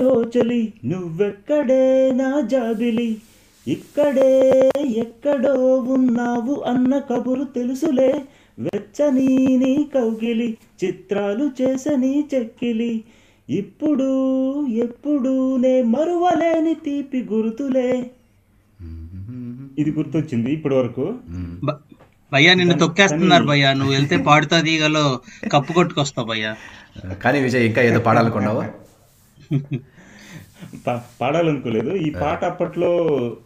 ఓచలి 0.00 0.72
నువ్వెక్కడే 0.84 2.12
నా 2.12 2.40
జాబిలి? 2.40 3.16
ఇక్కడే 3.66 4.70
ఎక్కడో 4.78 5.76
ఉన్నావు 5.76 6.60
అన్న 6.60 6.98
కబురు 6.98 7.44
తెలుసులే 7.44 8.22
వెచ్చని 8.58 9.56
నీ 9.56 9.88
కౌగిలి 9.94 10.56
చిత్రాలు 10.84 11.50
చేసని 11.62 12.28
చెక్కిలి. 12.34 13.04
ఇప్పుడు 13.48 14.10
ఎప్పుడూ 14.68 15.56
నే 15.56 15.82
మరువలేని 15.82 16.74
తీపి 16.74 17.22
గుర్తులే. 17.22 18.10
ఇది 19.78 19.90
గుర్తొచ్చింది 19.90 20.52
ఇప్పటి 20.52 20.74
వరకు 20.74 21.14
భయ్యా 22.32 22.54
నిన్ను 22.54 22.78
తొక్కేస్తున్నారు 22.78 23.44
భయ్యా. 23.44 23.72
నువ్వు 23.72 23.94
వెళ్తే 23.94 24.16
పాడుతా 24.16 24.60
తీగలో 24.60 25.20
కప్పు 25.52 25.72
కొట్టుకొస్తావు 25.72 26.28
భయ్యా. 26.28 26.56
కానీ 27.22 27.40
విజయ్ 27.40 27.66
ఇంకా 27.66 27.82
ఏదో 27.82 28.00
పాడాలనుకున్నావా 28.00 28.64
పా- 30.86 30.98
పాడాలనుకోలేదు. 31.20 31.90
ఈ 31.90 32.10
పాట 32.10 32.44
అప్పట్లో 32.44 32.90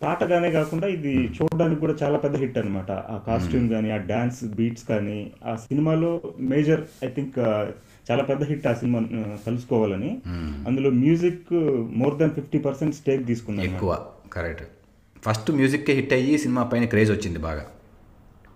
పాటగానే 0.03 0.51
కాకుండా 0.51 0.87
ఇది 0.87 1.31
చూడడానికి 1.39 1.81
కూడా 1.81 1.95
చాలా 2.03 2.19
పెద్ద 2.19 2.37
హిట్ 2.37 2.59
అన్నమాట. 2.59 2.91
ఆ 2.91 3.21
కాస్ట్యూమ్ 3.27 3.69
కానీ 3.69 3.91
ఆ 3.91 3.97
డాన్స్ 3.97 4.45
బీట్స్ 4.45 4.85
కానీ 4.89 5.31
ఆ 5.47 5.57
సినిమాలో 5.57 6.21
మేజర్ 6.41 6.81
ఐ 7.05 7.09
థింక్ 7.09 7.39
చాలా 8.11 8.23
పెద్ద 8.23 8.45
హిట్ 8.45 8.67
ఆ 8.67 8.75
సినిమా 8.75 9.01
కలుసుకోవాలని. 9.47 10.19
అందులో 10.67 10.91
music 10.91 11.53
more 11.97 12.19
than 12.19 12.31
fifty 12.31 12.59
percent 12.59 12.95
stake 12.95 13.27
తీసుకున్నాను. 13.27 13.69
ఎక్కువ 13.69 13.99
కరెక్ట్ 14.33 14.65
ఫస్ట్ 15.27 15.51
మ్యూజిక్కే 15.51 15.93
హిట్ 15.93 16.13
అయ్యి 16.13 16.39
సినిమా 16.39 16.63
పైన 16.63 16.85
క్రేజ్ 16.85 17.13
వచ్చింది 17.13 17.39
బాగా. 17.39 17.67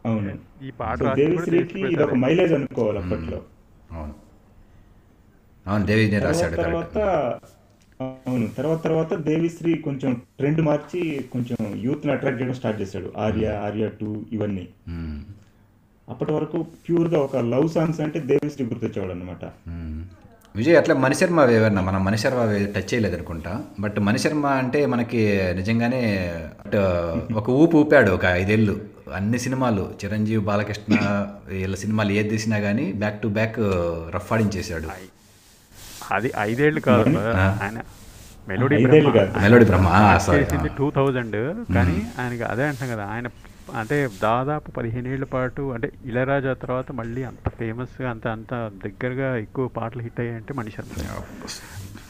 అవును. 0.07 0.39
ఈ 0.65 0.71
పాట 0.71 0.99
దేవిశ్రీకి 1.03 1.57
దేవిశ్రీ 1.57 1.93
ఇది 1.93 2.03
ఒక. 2.03 2.15
మైలేజ్ 2.15 2.53
అనుకోవాలి 2.53 2.99
అప్పట్లో. 2.99 3.41
అవును. 3.93 4.15
అవును 5.67 5.87
దేవి 5.87 6.11
నేను 6.11 6.21
తర్వాత 6.21 6.37
రాశాడు 6.37 6.57
తర్వాత 6.57 6.99
అవును 8.01 8.49
తర్వాత 8.49 8.83
తర్వాత 8.83 9.15
దేవిశ్రీ 9.15 9.75
కొంచెం 9.75 10.15
ట్రెండ్ 10.15 10.61
మార్చి 10.61 11.25
కొంచెం 11.33 11.75
యూత్ని 11.77 12.13
అట్రాక్ట్ 12.13 12.43
చేయడం 12.43 12.55
స్టార్ట్ 12.55 12.81
చేశాడు. 12.81 13.13
ఆర్య 13.17 13.49
ఆర్య 13.49 13.89
టూ 14.01 14.25
ఇవన్నీ. 14.33 14.69
అప్పటి 16.09 16.33
వరకు 16.33 16.63
ప్యూర్గా 16.63 17.19
ఒక 17.19 17.37
లవ్ 17.37 17.69
సాంగ్స్ 17.69 18.01
అంటే 18.01 18.21
దేవిశ్రీ 18.21 18.67
గుర్తొచ్చేవాడు 18.67 19.13
అనమాట. 19.13 19.45
విజయ్ 20.57 20.77
అట్లా 20.77 20.95
మణిశర్మ 20.95 21.51
ఏమన్నా 21.51 21.83
మనం 21.83 22.05
మణిశర్మ 22.05 22.39
టచ్ 22.77 22.95
చేయలేదు 22.95 23.15
అనుకుంటా. 23.15 23.63
బట్ 23.81 23.99
మణిశర్మ 23.99 24.47
అంటే 24.47 24.87
మనకి 24.87 25.41
నిజంగానే 25.55 26.35
బట్ 26.67 26.77
ఒక 27.35 27.51
ఊపు 27.51 27.77
ఊపాడు 27.77 28.11
ఒక 28.11 28.25
ఐదేళ్ళు. 28.25 28.81
అన్ని 29.15 29.39
సినిమాలు 29.39 29.91
చిరంజీవి 30.05 30.45
బాలకృష్ణ 30.45 30.95
వీళ్ళ 31.49 31.77
సినిమాలు 31.77 32.13
ఏది 32.13 32.29
తీసినా 32.29 32.59
కానీ 32.59 32.93
బ్యాక్ 32.93 33.23
టు 33.23 33.29
బ్యాక్ 33.29 33.59
రఫ్ 34.17 34.33
ఆడించేశాడు. 34.33 34.89
అది 36.15 36.33
ఐదేళ్ళు 36.39 36.81
కాదు. 36.81 37.19
ఆయన 37.63 37.81
మెలోడీ 38.49 38.87
బ్రహ్మ. 38.87 39.11
కాదు. 39.11 39.39
మెలోడీ 39.39 39.65
బ్రహ్మ 39.65 40.67
టూ 40.79 40.91
థౌజండ్ 40.91 41.37
కానీ 41.75 42.03
ఆయనకి 42.19 42.43
అదే 42.43 42.67
అంటాం 42.67 42.89
కదా. 42.89 43.05
ఆయన 43.07 43.27
అంటే 43.77 44.09
దాదాపు 44.23 44.71
పదిహేను 44.71 45.09
ఏళ్ళ 45.09 45.25
పాటు 45.25 45.63
అంటే 45.73 45.91
ఇళయరాజా 46.07 46.53
తర్వాత 46.55 46.93
మళ్ళీ 46.93 47.23
అంత 47.23 47.49
ఫేమస్ 47.49 48.03
అంత 48.03 48.29
అంత 48.29 48.53
దగ్గరగా 48.85 49.37
ఎక్కువ 49.37 49.69
పాటలు 49.69 50.03
హిట్ 50.03 50.21
అయ్యాయంటే 50.21 50.55
మణిశర్మ 50.55 51.23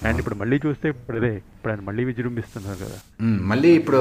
అండ్ 0.06 0.18
ఇప్పుడు 0.18 0.34
మళ్ళీ 0.34 0.60
చూస్తే 0.66 0.88
ఇప్పుడు 0.88 1.16
అదే 1.16 1.36
ఇప్పుడు 1.36 1.72
ఆయన 1.72 1.80
మళ్ళీ 1.80 2.04
విజృంభిస్తున్నారు 2.04 2.78
కదా. 2.84 2.98
మళ్ళీ 3.22 3.70
ఇప్పుడు 3.70 4.00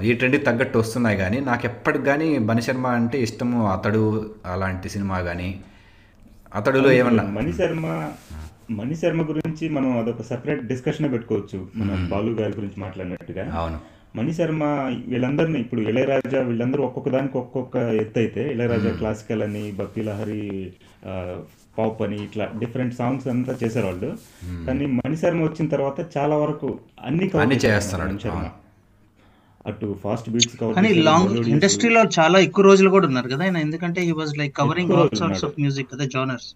ఈ 0.00 0.12
ట్రెండ్కి 0.12 0.42
తగ్గట్టు 0.42 0.78
వస్తున్నాయి 0.78 1.16
కానీ 1.16 1.40
నాకు 1.40 1.66
ఎప్పటికి 1.66 2.04
కానీ 2.04 2.38
మణిశర్మ 2.38 2.86
అంటే 2.86 3.22
ఇష్టము. 3.22 3.72
అతడు 3.72 4.02
అలాంటి 4.46 4.88
సినిమా 4.88 5.20
కానీ 5.20 5.60
అతడులో 6.54 6.90
ఏమన్నా? 6.92 7.22
మణిశర్మ 7.22 8.12
మణిశర్మ 8.70 9.22
గురించి 9.22 9.68
మనం 9.68 9.98
అదొక 9.98 10.22
సెపరేట్ 10.22 10.62
డిస్కషన్ 10.62 11.12
పెట్టుకోవచ్చు. 11.12 11.68
మన 11.76 12.08
బాలు 12.10 12.30
గారి 12.30 12.52
గురించి 12.52 12.80
మాట్లాడినట్టుగా. 12.80 13.44
అవును. 13.52 13.78
మణిశర్మ 14.14 14.64
వీళ్ళందరినీ 15.10 15.58
ఇప్పుడు 15.64 15.80
ఇళయరాజా 15.90 16.40
వీళ్ళందరూ 16.48 16.82
ఒక్కొక్క 16.86 17.08
దానికి 17.16 17.36
ఒక్కొక్క 17.38 17.76
ఎత్తు 18.02 18.18
అయితే 18.22 18.42
ఇళయరాజా 18.54 18.92
క్లాసికల్ 19.00 19.42
అని 19.46 19.64
భక్తి 19.80 20.02
లహరి 20.08 20.44
పాప్ 21.78 22.00
అని 22.06 22.16
ఇట్లా 22.26 22.44
డిఫరెంట్ 22.62 22.94
సాంగ్స్ 23.00 23.26
అంతా 23.32 23.52
చేశారు 23.62 23.86
వాళ్ళు 23.86 24.10
కానీ 24.68 24.86
మణిశర్మ 25.00 25.42
వచ్చిన 25.48 25.68
తర్వాత 25.74 26.00
చాలా 26.16 26.36
వరకు 26.44 26.70
అన్ని 27.08 27.58
చేస్తున్నాడు. 27.66 28.16
అవును. 28.32 28.50
అటు 29.68 29.86
ఫాస్ట్ 30.02 30.28
బీట్స్ 30.34 30.56
కానీ 30.78 30.90
లాంగ్ 31.08 31.32
ఇండస్ట్రీలో 31.54 32.02
చాలా 32.18 32.38
ఎక్కువ 32.46 32.64
రోజులు 32.70 32.90
కూడా 32.96 33.06
ఉన్నారు 33.10 33.28
కదా 33.34 33.44
ఆయన. 33.46 33.58
ఎందుకంటే 33.66 34.00
he 34.08 34.12
was 34.20 34.34
like 34.40 34.54
covering 34.60 34.92
all 34.98 35.10
sorts 35.22 35.44
of. 35.48 35.56
Music 35.64 35.90
కదా 35.92 36.06
జానర్స్ 36.14 36.48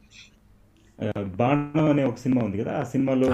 బాణం 1.36 1.86
అనే 1.88 2.02
ఒక 2.04 2.18
సినిమా 2.18 2.40
ఉంది 2.44 2.58
కదా 2.58 2.72
ఆ 2.78 2.84
సినిమాలో 2.90 3.26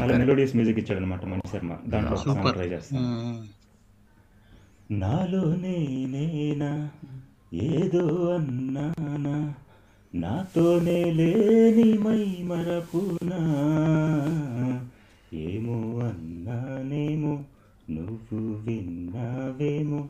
చాలా. 0.00 0.18
మెలోడియస్ 0.20 0.54
మ్యూజిక్ 0.56 0.78
ఇచ్చాడు 0.78 1.00
అనమాట 1.00 1.24
మణిశర్మ 1.26 1.72
దాంట్లో 1.86 2.14
ఒక 2.14 2.22
సాంగ్ 2.22 2.36
సూపర్ 2.36 2.56
ట్రై 2.56 2.68
చేస్తాను 2.68 3.10
నాలో 4.96 5.42
నేనేనా 5.62 6.72
ఏదో 7.70 8.04
అన్నానా 8.34 9.36
నాతోనే 10.12 10.98
లేని 11.12 11.88
మై 11.98 12.20
మరపునా 12.48 13.40
ఏమో 15.44 15.78
అన్నానేమో 16.08 17.32
నువ్వు 17.90 18.38
విన్నావేమో 18.66 20.00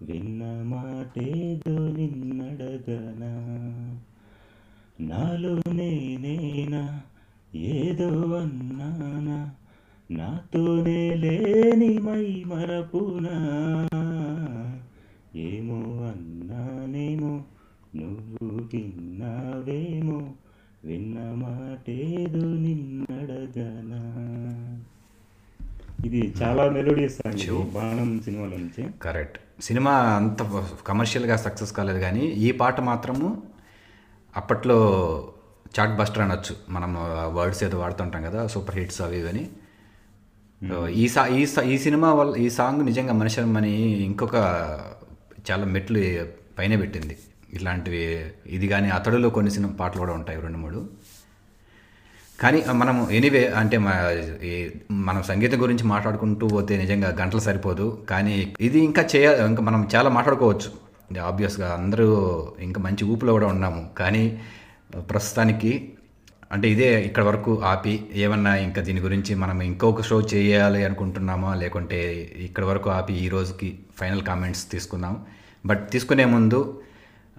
విన్న 0.00 0.42
మాటేదో 0.64 1.76
నిన్నడగనా. 1.94 3.30
నాలో 5.00 5.72
నేనేనా? 5.72 7.00
ఏదో 7.54 8.08
అన్నానా? 8.36 9.50
నాతోనే 10.10 11.14
లేని 11.14 11.98
మై 11.98 12.44
మరపునా 12.46 13.34
ఏమో 15.36 15.74
అన్నానేమో 16.06 17.42
నువ్వు 17.96 18.60
విన్నావేమో 18.74 20.28
విన్న 20.84 21.18
మాటేదో 21.20 22.46
నిన్నడగనా? 22.46 24.00
ఇది 26.06 26.34
చాలా 26.42 26.70
మెలోడియస్ 26.70 27.18
బాణం 27.74 28.20
సినిమాలో 28.20 28.56
నుంచి. 28.56 28.90
కరెక్ట్. 29.02 29.62
సినిమా 29.62 29.92
అంత 29.92 30.42
కమర్షియల్గా 30.86 31.36
సక్సెస్ 31.36 31.72
కాలేదు 31.72 31.98
కానీ 31.98 32.20
ఈ 32.20 32.52
పాట 32.52 32.80
మాత్రము 32.80 33.57
అప్పట్లో 34.36 34.78
చాట్ 35.80 35.96
బస్టర్ 35.96 36.18
అనొచ్చు 36.18 36.56
మనం 36.70 36.96
వర్డ్స్ 37.34 37.64
ఏదో 37.64 37.78
వాడుతుంటాం 37.78 38.22
కదా 38.22 38.46
సూపర్ 38.46 38.76
హిట్స్ 38.76 39.02
అవి 39.02 39.18
ఇవని. 39.18 39.48
ఈ 40.92 41.08
సా 41.08 41.26
ఈ 41.26 41.46
సా- 41.46 41.64
ఈ 41.64 41.78
సినిమా 41.78 42.14
వల్ల 42.14 42.36
ఈ 42.36 42.50
సాంగ్ 42.50 42.86
నిజంగా 42.86 43.12
మనిషిమని 43.12 43.80
ఇంకొక 43.80 44.34
చాలా 45.50 45.64
మెట్లు 45.64 46.26
పైన 46.58 46.76
పెట్టింది. 46.76 47.18
ఇట్లాంటివి 47.52 48.26
ఇది 48.46 48.68
కానీ 48.68 48.90
అతడులో 48.90 49.30
కొన్ని 49.30 49.50
సినిమా 49.50 49.72
పాటలు 49.72 49.98
కూడా 49.98 50.12
ఉంటాయి 50.12 50.40
రెండు 50.40 50.58
మూడు. 50.58 50.88
కానీ 52.40 52.64
మనము 52.72 53.10
ఎనీవే 53.10 53.46
అంటే 53.46 53.78
మనం 54.90 55.22
సంగీతం 55.22 55.62
గురించి 55.62 55.84
మాట్లాడుకుంటూ 55.84 56.48
పోతే 56.48 56.76
నిజంగా 56.76 57.16
గంటలు 57.20 57.40
సరిపోదు. 57.40 58.06
కానీ 58.10 58.54
ఇది 58.60 58.78
ఇంకా 58.78 59.08
చేయ 59.16 59.46
ఇంకా 59.46 59.62
మనం 59.62 59.88
చాలా 59.94 60.10
మాట్లాడుకోవచ్చు. 60.10 60.87
ఆబ్వియస్గా 61.16 61.74
అందరూ 61.74 62.08
ఇంకా 62.60 62.80
మంచి 62.80 63.04
ఊపులో 63.04 63.32
కూడా 63.32 63.46
ఉన్నాము. 63.46 63.90
కానీ 63.98 64.40
ప్రస్తుతానికి 64.98 65.92
అంటే 66.52 66.70
ఇదే 66.70 67.02
ఇక్కడ 67.04 67.22
వరకు 67.22 67.62
ఆపి 67.62 68.10
ఏమన్నా 68.14 68.56
ఇంకా 68.56 68.82
దీని 68.82 69.00
గురించి 69.00 69.34
మనం 69.34 69.62
ఇంకొక 69.62 70.02
షో 70.02 70.20
చేయాలి 70.20 70.84
అనుకుంటున్నామా? 70.84 71.54
లేకుంటే 71.54 72.14
ఇక్కడ 72.38 72.64
వరకు 72.64 72.90
ఆపి 72.90 73.14
ఈ 73.14 73.28
రోజుకి 73.28 73.78
ఫైనల్ 73.98 74.22
కామెంట్స్ 74.22 74.70
తీసుకుందాం. 74.70 75.26
బట్ 75.66 75.90
తీసుకునే 75.90 76.24
ముందు 76.24 76.80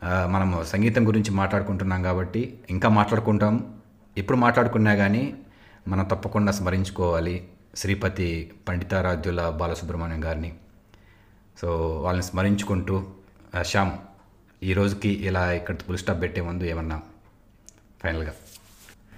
మనం 0.04 0.32
మనము 0.32 0.64
సంగీతం 0.64 1.08
గురించి 1.08 1.32
మాట్లాడుకుంటున్నాం 1.32 2.04
కాబట్టి 2.04 2.60
ఇంకా 2.70 2.90
మాట్లాడుకుంటాం. 2.90 3.74
ఇప్పుడు 4.18 4.38
మాట్లాడుకున్నా 4.38 4.96
కానీ 4.96 5.34
మనం 5.88 6.06
తప్పకుండా 6.06 6.52
స్మరించుకోవాలి 6.52 7.48
శ్రీపతి 7.76 8.52
పండితారాధ్యుల 8.68 9.50
బాలసుబ్రహ్మణ్యం 9.50 10.26
గారిని. 10.26 10.54
సో 11.62 12.02
వాళ్ళని 12.02 12.24
స్మరించుకుంటూ 12.24 13.04
శ్యామ్ 13.54 13.94
ఈ 14.64 14.74
రోజుకి 14.74 15.10
ఇలా 15.28 15.52
ఇక్కడ 15.52 15.76
ఫుల్ 15.88 15.98
స్టాప్ 15.98 16.22
పెట్టే 16.22 16.42
ముందు 16.42 16.64
ఏమన్నా 16.64 16.98
ఫైనల్గా 18.04 18.34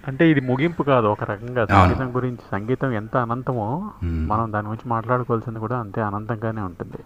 అంటే 0.04 0.30
ఇది 0.30 0.42
ముగింపు 0.42 0.84
కాదు 0.84 1.08
ఒక 1.08 1.24
రకంగా 1.24 1.66
సంగీతం 1.66 2.16
గురించి. 2.16 2.44
సంగీతం 2.52 2.92
ఎంత 2.92 3.18
అనంతమో 3.18 3.66
మనం 4.04 4.54
దాని 4.54 4.68
గురించి 4.68 4.90
మాట్లాడుకోవాల్సింది 4.90 5.60
కూడా 5.60 5.80
అంతే 5.80 6.02
అనంతంగానే 6.02 6.62
ఉంటుంది. 6.62 7.00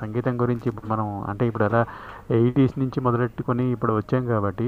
సంగీతం 0.00 0.40
గురించి 0.40 0.68
ఇప్పుడు 0.68 0.86
మనం 0.86 1.24
అంటే 1.28 1.46
ఇప్పుడు 1.46 1.64
ఎలా 1.64 1.82
ఎయిటీస్ 2.30 2.74
నుంచి 2.78 2.98
మొదలెట్టుకొని 3.00 3.64
ఇప్పుడు 3.72 3.92
వచ్చాం 3.94 4.22
కాబట్టి 4.26 4.66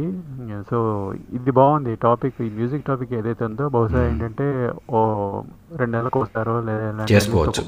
సో 0.69 0.79
ఇది 1.33 1.53
బాగుంది 1.59 1.93
టాపిక్ 2.03 2.39
ఈ 2.43 2.51
మ్యూజిక్ 2.57 2.85
టాపిక్ 2.87 3.13
ఏదైతే 3.19 3.43
ఉందో 3.45 3.65
బహుశా 3.75 4.01
ఏంటంటే 4.07 4.47
ఓ 4.91 5.01
రెండు 5.77 5.93
నెలలకు 5.93 6.21
వస్తారో 6.23 6.55
లేదా. 6.69 7.05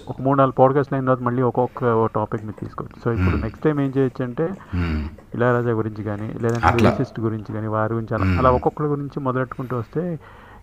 ఒక 0.06 0.16
మూడు 0.20 0.36
నాలుగు 0.40 0.56
పాడ్కాస్ట్ 0.56 0.94
అయిన 0.94 1.04
తర్వాత 1.04 1.24
మళ్ళీ 1.28 1.42
ఒక్కొక్క 1.42 1.82
టాపిక్ని 2.16 2.54
తీసుకోవచ్చు 2.60 2.98
సో 3.04 3.10
ఇప్పుడు 3.14 3.38
నెక్స్ట్ 3.44 3.64
టైం 3.64 3.78
ఏం 3.80 3.92
చేయొచ్చు 3.96 4.24
అంటే 4.24 4.46
మ్మ్. 4.78 5.00
ఇళయరాజా 5.34 5.74
గురించి 5.74 6.04
కానీ 6.04 6.28
లేదంటే. 6.42 6.74
లిరిసిస్ట్ 6.80 7.20
గురించి 7.20 7.52
కానీ 7.52 7.70
వారి 7.74 7.94
గురించి 7.94 8.14
అలా 8.14 8.28
అలా 8.40 8.52
ఒక్కొక్కరి 8.58 8.90
గురించి 8.90 9.20
మొదలెట్టుకుంటూ 9.22 9.76
వస్తే 9.78 10.04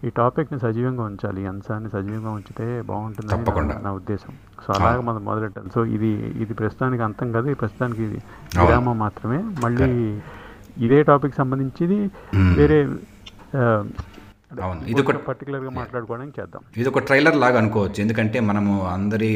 ఈ 0.04 0.12
టాపిక్ని 0.16 0.60
సజీవంగా 0.62 1.04
ఉంచాలి 1.10 1.42
అంశాన్ని 1.50 1.90
సజీవంగా 1.92 2.32
ఉంచితే 2.38 2.68
బాగుంటుంది 2.88 3.30
తప్పకుండా. 3.34 3.76
నా 3.84 3.92
ఉద్దేశం 3.98 4.32
సో 4.64 4.70
అలాగే 4.78 5.02
మనం 5.10 5.22
మొదలెట్టాలి 5.30 5.70
సో 5.76 5.82
ఇది 5.96 6.12
ఇది 6.44 6.54
ప్రస్తుతానికి 6.62 7.04
అంతం 7.08 7.28
కాదు. 7.36 7.54
ప్రస్తుతానికి 7.62 8.02
ఇది 8.08 8.20
విరామం 8.62 8.98
మాత్రమే. 9.06 9.40
మళ్ళీ 9.64 9.90
ఇదే 10.86 11.00
టాపిక్ 11.10 11.40
సంబంధించి 11.42 11.86
వేరే 12.60 12.80
అవును. 14.64 14.82
ఇది 14.92 15.00
ఒక 15.02 15.12
పర్టికులర్గా 15.28 15.72
మాట్లాడుకోవడానికి 15.80 16.36
చేద్దాం. 16.40 16.62
ఇది 16.82 16.88
ఒక 16.92 17.02
ట్రైలర్ 17.08 17.38
లాగా 17.44 17.58
అనుకోవచ్చు. 17.62 18.00
ఎందుకంటే 18.06 18.38
మనము 18.50 18.74
అందరి 18.96 19.30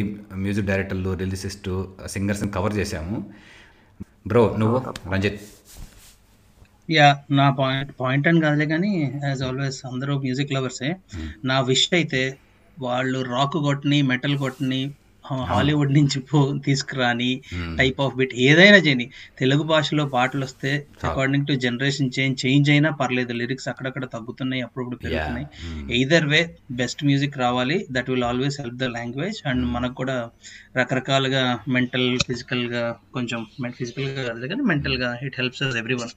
మ్యూజిక్ 0.43 0.67
డైరెక్టర్లు 0.71 1.11
రిలీజిస్ట్ 1.23 1.69
సింగర్స్ని 2.13 2.49
కవర్ 2.57 2.73
చేశాము. 2.79 3.17
బ్రో 4.31 4.43
నువ్వు 4.61 4.77
రంజిత్. 5.13 5.39
యా 6.89 7.07
నా 7.39 7.45
పాయింట్ 7.59 7.91
పాయింట్ 8.01 8.27
అని 8.29 8.41
కాదులే 8.45 8.65
కానీ 8.73 8.91
యాజ్ 9.27 9.41
ఆల్వేస్ 9.47 9.79
అందరూ 9.91 10.15
మ్యూజిక్ 10.25 10.53
లవర్సే. 10.55 10.89
నా 11.51 11.57
విష్ 11.69 11.87
అయితే 11.99 12.23
వాళ్ళు 12.77 13.19
రాక్ 13.33 13.57
కొట్టని 13.67 13.99
మెటల్ 14.11 14.37
కొట్టని 14.43 14.81
హాలీవుడ్ 15.51 15.93
నుంచి 15.97 16.19
పో 16.29 16.39
తీసుకురాని 16.65 17.29
టైప్ 17.79 17.99
ఆఫ్ 18.05 18.15
బిట్ 18.15 18.33
ఏదైనా 18.47 18.77
చేయని. 18.77 19.05
తెలుగు 19.39 19.63
భాషలో 19.63 20.05
పాటలు 20.15 20.43
వస్తే 20.45 20.71
according 21.09 21.47
to 21.47 21.53
generation 21.65 22.11
change 22.17 22.37
change 22.45 22.69
అయినా 22.69 22.91
పర్లేదు. 23.01 23.33
లిరిక్స్ 23.33 23.67
అక్కడక్కడ 23.71 24.05
తగ్గుతున్నాయి 24.15 24.61
అప్పుడప్పుడు 24.61 24.99
పెరుగుతున్నాయి. 25.03 25.47
ఎయిదర్ 25.97 26.27
వే 26.33 26.41
బెస్ట్ 26.81 27.03
మ్యూజిక్ 27.03 27.37
రావాలి. 27.37 27.77
That 27.91 28.09
will 28.09 28.23
always 28.23 28.57
help 28.61 28.79
the 28.83 28.89
language 28.97 29.39
and 29.51 29.65
మనకు 29.75 29.93
కూడా 29.93 30.17
రకరకాలుగా 30.77 31.43
మెంటల్ 31.67 32.09
ఫిజికల్గా 32.27 32.83
కొంచెం 33.13 33.41
ఫిజికల్గా 33.79 34.23
కాదు 34.29 34.47
కానీ 34.53 34.63
మెంటల్గా 34.71 35.11
it 35.27 35.37
helps 35.41 35.63
us 35.63 35.77
everyone 36.03 36.13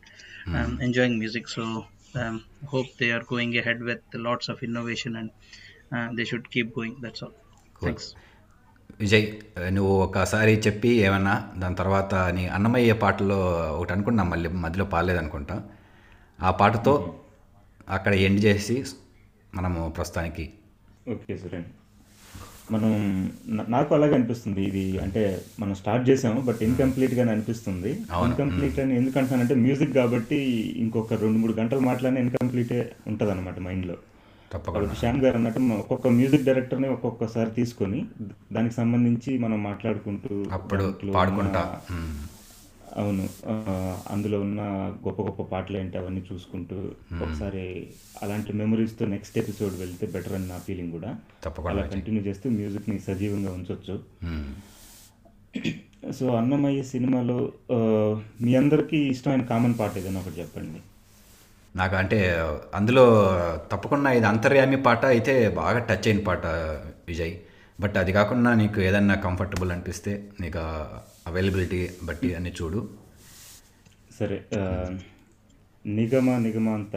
enjoying 0.89 1.19
music 1.19 1.51
so 1.57 1.65
hope 2.73 2.93
they 3.01 3.09
are 3.11 3.27
going 3.33 3.57
ahead 3.63 3.83
with 3.91 4.17
lots 4.27 4.51
of 4.51 4.63
innovation 4.69 5.17
and 5.17 5.33
they 6.19 6.25
should 6.25 6.49
keep 6.55 6.73
going 6.79 6.97
that's 7.05 7.23
all 7.25 7.35
thanks 7.83 8.09
Vijay 9.01 9.27
నువ్వు 9.71 9.93
ఒకసారి 10.03 10.55
చెప్పి 10.55 10.89
ఏమన్నా 10.89 11.49
దాని 11.57 11.75
తర్వాత 11.75 12.15
నీ 12.15 12.47
అన్నమయ్య 12.47 12.93
పాటలో 12.93 13.39
ఒకటి 13.77 13.93
అనుకున్నా 13.93 14.25
మళ్ళీ 14.25 14.49
మధ్యలో 14.49 14.85
పాలేదనుకుంటా 14.85 15.63
ఆ 16.41 16.51
పాటతో 16.51 17.15
అక్కడ 17.89 18.15
ఎండ్ 18.15 18.41
చేసి 18.45 18.85
మనము 19.55 19.89
ప్రస్తుతానికి 19.97 20.49
ఓకే 21.09 21.39
సరే. 21.39 21.65
మనం 22.71 22.91
నాకు 23.49 23.95
అలాగే 23.95 24.15
అనిపిస్తుంది 24.15 24.63
ఇది. 24.65 24.99
అంటే 24.99 25.43
మనం 25.61 25.75
స్టార్ట్ 25.75 26.11
చేసాము 26.11 26.41
బట్ 26.41 26.63
ఇన్కంప్లీట్ 26.63 27.15
గానే 27.15 27.33
అనిపిస్తుంది. 27.33 27.91
ఇన్కంప్లీట్ 28.25 28.81
అని 28.81 28.97
ఎందుకంటానంటే 28.97 29.55
మ్యూజిక్ 29.55 29.93
కాబట్టి 29.93 30.37
ఇంకొక 30.77 31.15
రెండు 31.15 31.39
మూడు 31.39 31.53
గంటలు 31.53 31.81
మాట్లాడినా 31.81 32.21
ఇన్కంప్లీటే 32.21 32.93
ఉంటుంది 33.07 33.33
అనమాట 33.33 33.59
మైండ్లో. 33.59 33.97
తప్పకుండా. 34.53 34.95
శ్యామ్ 34.95 35.21
గారు 35.23 35.37
అన్నట్టు 35.37 35.61
ఒక్కొక్క 35.61 36.09
మ్యూజిక్ 36.09 36.43
డైరెక్టర్ని 36.43 36.89
ఒక్కొక్కసారి 36.89 37.51
తీసుకొని 37.51 38.05
దానికి 38.53 38.75
సంబంధించి 38.75 39.39
మనం 39.39 39.63
మాట్లాడుకుంటూ 39.63 40.45
అప్పుడు 40.53 40.95
పాడుకుంటా. 41.15 41.81
అవును. 42.97 43.29
అందులో 44.11 44.41
ఉన్న 44.41 44.61
గొప్ప 45.07 45.23
గొప్ప 45.23 45.43
పాటలు 45.43 45.77
ఏంటి 45.79 45.99
అవన్నీ 45.99 46.23
చూసుకుంటూ 46.33 46.77
ఒకసారి 47.25 47.87
అలాంటి 48.23 48.53
మెమరీస్తో 48.53 49.07
నెక్స్ట్ 49.07 49.39
ఎపిసోడ్ 49.39 49.79
వెళ్తే 49.79 50.07
బెటర్ 50.07 50.33
అని 50.33 50.49
నా 50.49 50.59
ఫీలింగ్ 50.59 50.93
కూడా. 50.93 51.17
తప్పకుండా 51.45 51.79
అలా 51.79 51.89
కంటిన్యూ 51.89 52.23
చేస్తూ 52.23 52.51
మ్యూజిక్ని 52.51 52.99
సజీవంగా 52.99 53.53
ఉంచవచ్చు. 53.53 54.01
సో 56.13 56.35
అన్నమయ్య 56.35 56.83
సినిమాలో 56.83 57.53
మీ 58.41 58.55
అందరికీ 58.55 58.97
ఇష్టమైన 58.97 59.43
కామన్ 59.43 59.75
పాట 59.81 59.99
ఏదైనా 59.99 60.21
ఒకటి 60.21 60.41
చెప్పండి. 60.41 60.81
నాకు 61.81 61.97
అంటే 62.01 62.19
అందులో 62.75 63.05
తప్పకుండా 63.73 64.11
ఇది 64.19 64.27
అంతర్యామి 64.27 64.79
పాట 64.87 65.03
అయితే 65.15 65.35
బాగా 65.61 65.79
టచ్ 65.89 66.09
అయిన 66.09 66.21
పాట 66.29 66.47
విజయ్. 67.11 67.35
బట్ 67.81 67.97
అది 68.03 68.13
కాకుండా 68.19 68.51
నీకు 68.61 68.79
ఏదన్నా 68.89 69.17
కంఫర్టబుల్ 69.27 69.71
అనిపిస్తే 69.75 70.13
నీకు 70.41 70.63
అవైలబిలిటీ 71.29 71.81
బట్టి 72.05 72.29
అన్ని 72.35 72.53
చూడు. 72.61 72.81
సరే 74.19 74.39
నిగమ 75.87 76.29
నిగమ 76.47 76.69
అంత. 76.79 76.95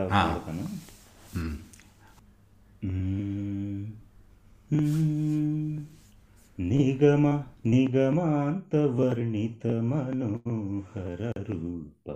నిగమ 6.60 7.26
నిగమాంత 7.66 8.74
వర్ణిత 8.98 9.68
మనోహర 9.92 11.22
రూప. 11.50 12.08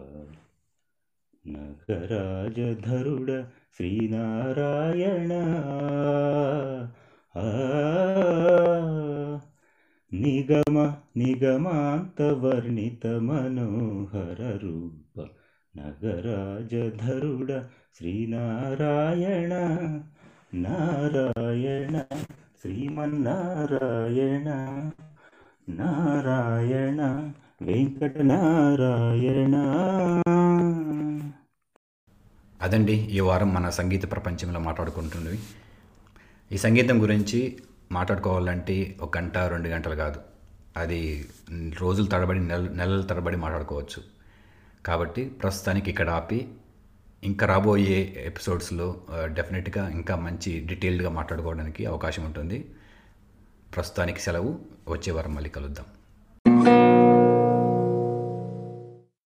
నగరాజధరుడ 1.46 3.30
శ్రీనారాయణ 3.78 5.32
ఆ, 7.36 7.46
నిగమ 10.12 10.76
నిగమాంత 11.18 12.20
వర్ణిత 12.44 13.06
మనోహర 13.22 14.42
రూప 14.62 15.16
నగరాజధరుడ 15.74 17.50
శ్రీనారాయణ 17.98 19.54
నారాయణ 20.66 21.96
శ్రీమన్నారాయణ 22.62 24.50
నారాయణ 25.80 27.02
వెంకట 27.62 28.16
నారాయణ 28.24 29.56
అదండి 32.66 32.94
ఈ 32.94 33.20
వారం 33.20 33.54
మన 33.54 33.70
సంగీత 33.70 34.12
ప్రపంచంలో 34.12 34.60
మాట్లాడుకుంటున్నవి. 34.60 35.40
ఈ 36.52 36.58
సంగీతం 36.58 37.02
గురించి 37.02 37.58
మాట్లాడుకోవాలంటే 37.92 38.96
ఒక 39.02 39.18
గంట 39.18 39.38
రెండు 39.38 39.70
గంటలు 39.70 39.96
కాదు. 39.96 40.20
అది 40.78 41.26
రోజులు 41.80 42.08
తడబడి 42.08 42.40
నెల 42.40 42.70
నెలల 42.70 43.02
తడబడి 43.02 43.38
మాట్లాడుకోవచ్చు. 43.38 44.04
కాబట్టి 44.86 45.26
ప్రస్తుతానికి 45.26 45.90
ఇక్కడ 45.90 46.10
ఆపి 46.10 46.48
ఇంకా 47.24 47.48
రాబోయే 47.48 48.24
ఎపిసోడ్స్లో 48.26 48.96
డెఫినెట్గా 49.26 49.90
ఇంకా 49.90 50.16
మంచి 50.16 50.60
డీటెయిల్డ్గా 50.60 51.10
మాట్లాడుకోవడానికి 51.10 51.86
అవకాశం 51.86 52.26
ఉంటుంది. 52.26 52.66
ప్రస్తుతానికి 53.76 54.20
సెలవు. 54.20 54.60
వచ్చే 54.88 55.14
వారం 55.14 55.36
మళ్ళీ 55.36 55.50
కలుద్దాం. 55.50 55.86